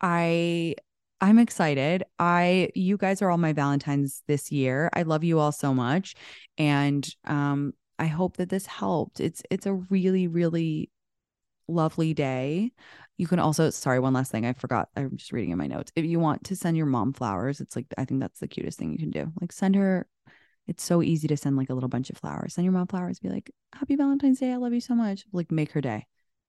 I 0.00 0.74
I'm 1.20 1.38
excited. 1.38 2.04
I 2.18 2.70
you 2.74 2.96
guys 2.96 3.22
are 3.22 3.30
all 3.30 3.38
my 3.38 3.52
Valentines 3.52 4.22
this 4.26 4.52
year. 4.52 4.90
I 4.92 5.02
love 5.02 5.24
you 5.24 5.38
all 5.38 5.52
so 5.52 5.72
much. 5.74 6.14
And 6.58 7.08
um 7.24 7.72
I 7.98 8.06
hope 8.06 8.36
that 8.38 8.48
this 8.48 8.66
helped. 8.66 9.20
It's 9.20 9.42
it's 9.50 9.66
a 9.66 9.74
really, 9.74 10.26
really 10.26 10.90
lovely 11.68 12.14
day. 12.14 12.72
You 13.16 13.26
can 13.26 13.38
also, 13.38 13.70
sorry, 13.70 14.00
one 14.00 14.12
last 14.12 14.32
thing 14.32 14.44
I 14.44 14.52
forgot. 14.52 14.88
I'm 14.96 15.16
just 15.16 15.32
reading 15.32 15.50
in 15.50 15.58
my 15.58 15.68
notes. 15.68 15.92
If 15.94 16.04
you 16.04 16.18
want 16.18 16.44
to 16.44 16.56
send 16.56 16.76
your 16.76 16.86
mom 16.86 17.12
flowers, 17.12 17.60
it's 17.60 17.76
like, 17.76 17.86
I 17.96 18.04
think 18.04 18.20
that's 18.20 18.40
the 18.40 18.48
cutest 18.48 18.78
thing 18.78 18.90
you 18.92 18.98
can 18.98 19.10
do. 19.10 19.32
Like, 19.40 19.52
send 19.52 19.76
her 19.76 20.08
it's 20.66 20.82
so 20.82 21.02
easy 21.02 21.28
to 21.28 21.36
send 21.36 21.56
like 21.56 21.70
a 21.70 21.74
little 21.74 21.88
bunch 21.88 22.10
of 22.10 22.18
flowers. 22.18 22.54
Send 22.54 22.64
your 22.64 22.72
mom 22.72 22.86
flowers, 22.86 23.18
be 23.18 23.28
like, 23.28 23.50
Happy 23.74 23.96
Valentine's 23.96 24.40
Day. 24.40 24.52
I 24.52 24.56
love 24.56 24.72
you 24.72 24.80
so 24.80 24.94
much. 24.94 25.24
Like, 25.32 25.50
make 25.50 25.72
her 25.72 25.80
day. 25.80 26.06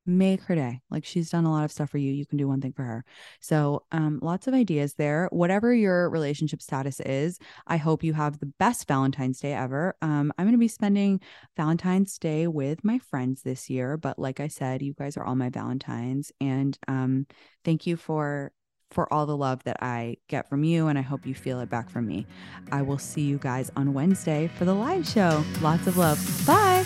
Make 0.08 0.42
her 0.44 0.54
day. 0.54 0.82
Like 0.92 1.04
she's 1.04 1.32
done 1.32 1.46
a 1.46 1.52
lot 1.52 1.66
of 1.66 1.72
stuff 1.72 1.90
for 1.90 1.98
you. 1.98 2.14
You 2.14 2.28
can 2.28 2.38
do 2.38 2.48
one 2.48 2.62
thing 2.62 2.74
for 2.74 2.84
her. 2.84 3.04
So, 3.40 3.86
um, 3.92 4.20
lots 4.22 4.46
of 4.46 4.54
ideas 4.54 4.94
there. 4.94 5.28
Whatever 5.32 5.74
your 5.74 6.12
relationship 6.12 6.62
status 6.62 7.00
is, 7.00 7.40
I 7.66 7.78
hope 7.78 8.04
you 8.04 8.14
have 8.14 8.40
the 8.40 8.52
best 8.60 8.88
Valentine's 8.88 9.40
Day 9.40 9.54
ever. 9.54 9.96
Um, 10.04 10.32
I'm 10.38 10.46
going 10.46 10.54
to 10.54 10.60
be 10.60 10.68
spending 10.68 11.22
Valentine's 11.58 12.20
Day 12.20 12.46
with 12.46 12.84
my 12.84 13.00
friends 13.00 13.42
this 13.42 13.68
year, 13.68 13.98
but 13.98 14.20
like 14.20 14.40
I 14.40 14.48
said, 14.48 14.84
you 14.84 14.94
guys 14.94 15.18
are 15.18 15.26
all 15.26 15.36
my 15.36 15.50
Valentines, 15.50 16.32
and 16.40 16.78
um, 16.88 17.26
thank 17.64 17.88
you 17.88 17.98
for 17.98 18.52
for 18.96 19.12
all 19.14 19.26
the 19.26 19.36
love 19.38 19.62
that 19.66 19.78
I 19.84 20.18
get 20.30 20.50
from 20.50 20.64
you, 20.64 20.88
and 20.88 20.98
I 20.98 21.02
hope 21.02 21.28
you 21.28 21.36
feel 21.36 21.60
it 21.60 21.70
back 21.70 21.90
from 21.90 22.08
me. 22.08 22.26
I 22.72 22.82
will 22.82 22.98
see 22.98 23.22
you 23.22 23.38
guys 23.38 23.70
on 23.76 23.94
Wednesday 23.94 24.50
for 24.58 24.64
the 24.64 24.74
live 24.74 25.06
show. 25.06 25.44
Lots 25.62 25.86
of 25.86 25.98
love. 25.98 26.18
Bye. 26.48 26.86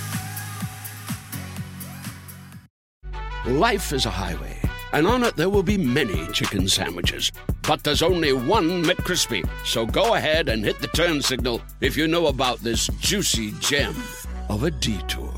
Life 3.46 3.94
is 3.94 4.06
a 4.06 4.10
highway, 4.10 4.60
and 4.92 5.08
on 5.08 5.24
it 5.24 5.36
there 5.36 5.50
will 5.50 5.64
be 5.64 5.78
many 5.78 6.28
chicken 6.34 6.68
sandwiches. 6.68 7.32
But 7.62 7.84
there's 7.84 8.02
only 8.02 8.34
one 8.34 8.84
McCrispy. 8.84 9.48
So 9.64 9.86
go 9.86 10.16
ahead 10.16 10.50
and 10.50 10.66
hit 10.66 10.80
the 10.80 10.88
turn 10.88 11.22
signal 11.22 11.62
if 11.80 11.96
you 11.96 12.08
know 12.08 12.28
about 12.28 12.58
this 12.60 12.88
juicy 13.00 13.52
gem 13.60 13.96
of 14.50 14.64
a 14.64 14.72
detour. 14.72 15.29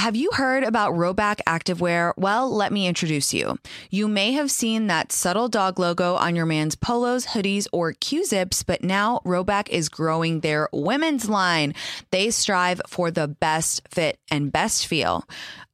Have 0.00 0.16
you 0.16 0.30
heard 0.32 0.64
about 0.64 0.94
Rhoback 0.94 1.40
Activewear? 1.46 2.14
Well, 2.16 2.50
let 2.50 2.72
me 2.72 2.86
introduce 2.86 3.34
you. 3.34 3.58
You 3.90 4.08
may 4.08 4.32
have 4.32 4.50
seen 4.50 4.86
that 4.86 5.12
subtle 5.12 5.50
dog 5.50 5.78
logo 5.78 6.14
on 6.14 6.34
your 6.34 6.46
man's 6.46 6.74
polos, 6.74 7.26
hoodies, 7.26 7.66
or 7.70 7.92
Q 7.92 8.24
zips, 8.24 8.62
but 8.62 8.82
now 8.82 9.20
Rhoback 9.26 9.68
is 9.68 9.90
growing 9.90 10.40
their 10.40 10.70
women's 10.72 11.28
line. 11.28 11.74
They 12.12 12.30
strive 12.30 12.80
for 12.88 13.10
the 13.10 13.28
best 13.28 13.86
fit 13.90 14.18
and 14.30 14.50
best 14.50 14.86
feel. 14.86 15.28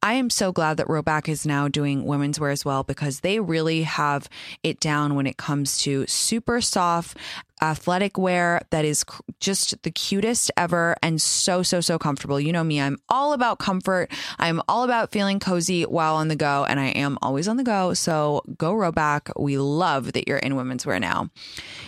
I 0.07 0.13
am 0.13 0.29
so 0.29 0.53
glad 0.53 0.77
that 0.77 0.87
Rhoback 0.87 1.27
is 1.27 1.45
now 1.45 1.67
doing 1.67 2.05
women's 2.05 2.39
wear 2.39 2.51
as 2.51 2.63
well 2.63 2.81
because 2.81 3.19
they 3.19 3.41
really 3.41 3.83
have 3.83 4.29
it 4.63 4.79
down 4.79 5.15
when 5.15 5.27
it 5.27 5.35
comes 5.35 5.79
to 5.79 6.07
super 6.07 6.61
soft 6.61 7.17
athletic 7.61 8.17
wear 8.17 8.61
that 8.69 8.85
is 8.85 9.03
just 9.39 9.81
the 9.83 9.91
cutest 9.91 10.51
ever 10.57 10.95
and 11.01 11.21
so, 11.21 11.63
so, 11.63 11.81
so 11.81 11.97
comfortable. 11.97 12.39
You 12.39 12.51
know 12.51 12.63
me, 12.63 12.79
I'm 12.79 12.97
all 13.09 13.33
about 13.33 13.59
comfort. 13.59 14.11
I'm 14.37 14.61
all 14.67 14.83
about 14.83 15.11
feeling 15.11 15.39
cozy 15.39 15.83
while 15.83 16.15
on 16.15 16.27
the 16.27 16.35
go, 16.35 16.65
and 16.65 16.79
I 16.79 16.87
am 16.87 17.17
always 17.21 17.47
on 17.47 17.57
the 17.57 17.63
go. 17.63 17.93
So 17.93 18.43
go 18.57 18.73
Rhoback. 18.73 19.31
We 19.39 19.57
love 19.57 20.13
that 20.13 20.27
you're 20.27 20.37
in 20.37 20.55
women's 20.55 20.85
wear 20.85 20.99
now. 20.99 21.29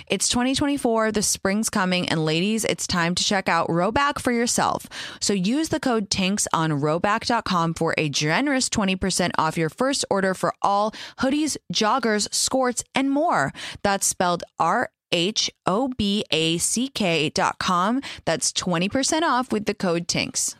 It's 0.08 0.28
2024, 0.30 1.12
the 1.12 1.22
spring's 1.22 1.70
coming, 1.70 2.10
and 2.10 2.26
ladies, 2.26 2.66
it's 2.66 2.88
time 2.88 3.14
to 3.16 3.24
check 3.24 3.48
out 3.48 3.68
Rhoback 3.68 4.20
for 4.20 4.32
yourself. 4.32 4.88
So 5.20 5.34
use 5.34 5.70
the 5.70 5.80
code 5.80 6.10
TINX 6.10 6.48
on 6.52 6.72
rhoback.com 6.72 7.76
for 7.76 7.94
generous 8.10 8.70
20% 8.70 9.32
off 9.38 9.58
your 9.58 9.70
first 9.70 10.06
order 10.10 10.34
for 10.34 10.54
all 10.62 10.94
hoodies, 11.20 11.58
joggers, 11.74 12.34
skirts, 12.34 12.84
and 12.94 13.12
more. 13.12 13.54
That's 13.84 14.06
spelled 14.06 14.44
R 14.60 14.90
H 15.12 15.50
O 15.66 15.90
B 15.98 16.24
A 16.32 16.58
C 16.58 16.88
K 16.88 17.30
dot 17.30 17.58
com. 17.60 18.02
That's 18.26 18.52
20% 18.52 19.24
off 19.24 19.52
with 19.52 19.66
the 19.66 19.74
code 19.74 20.08
TINX. 20.08 20.59